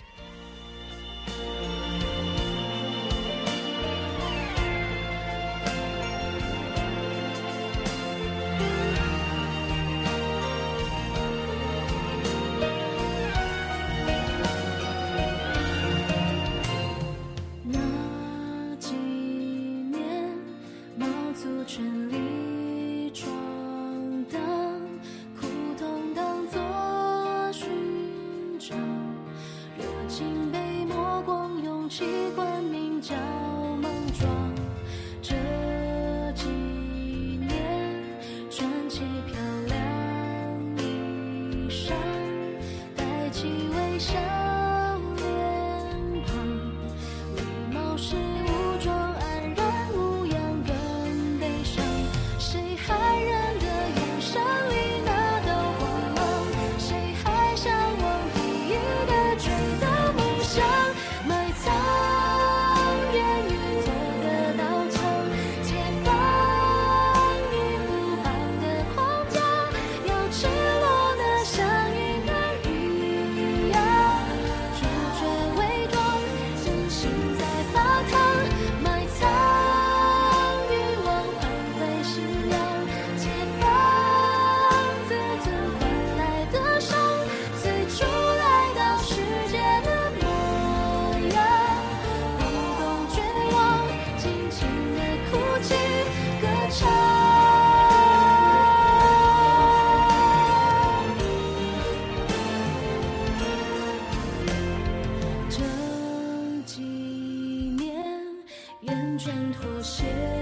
[109.24, 110.41] 全妥协，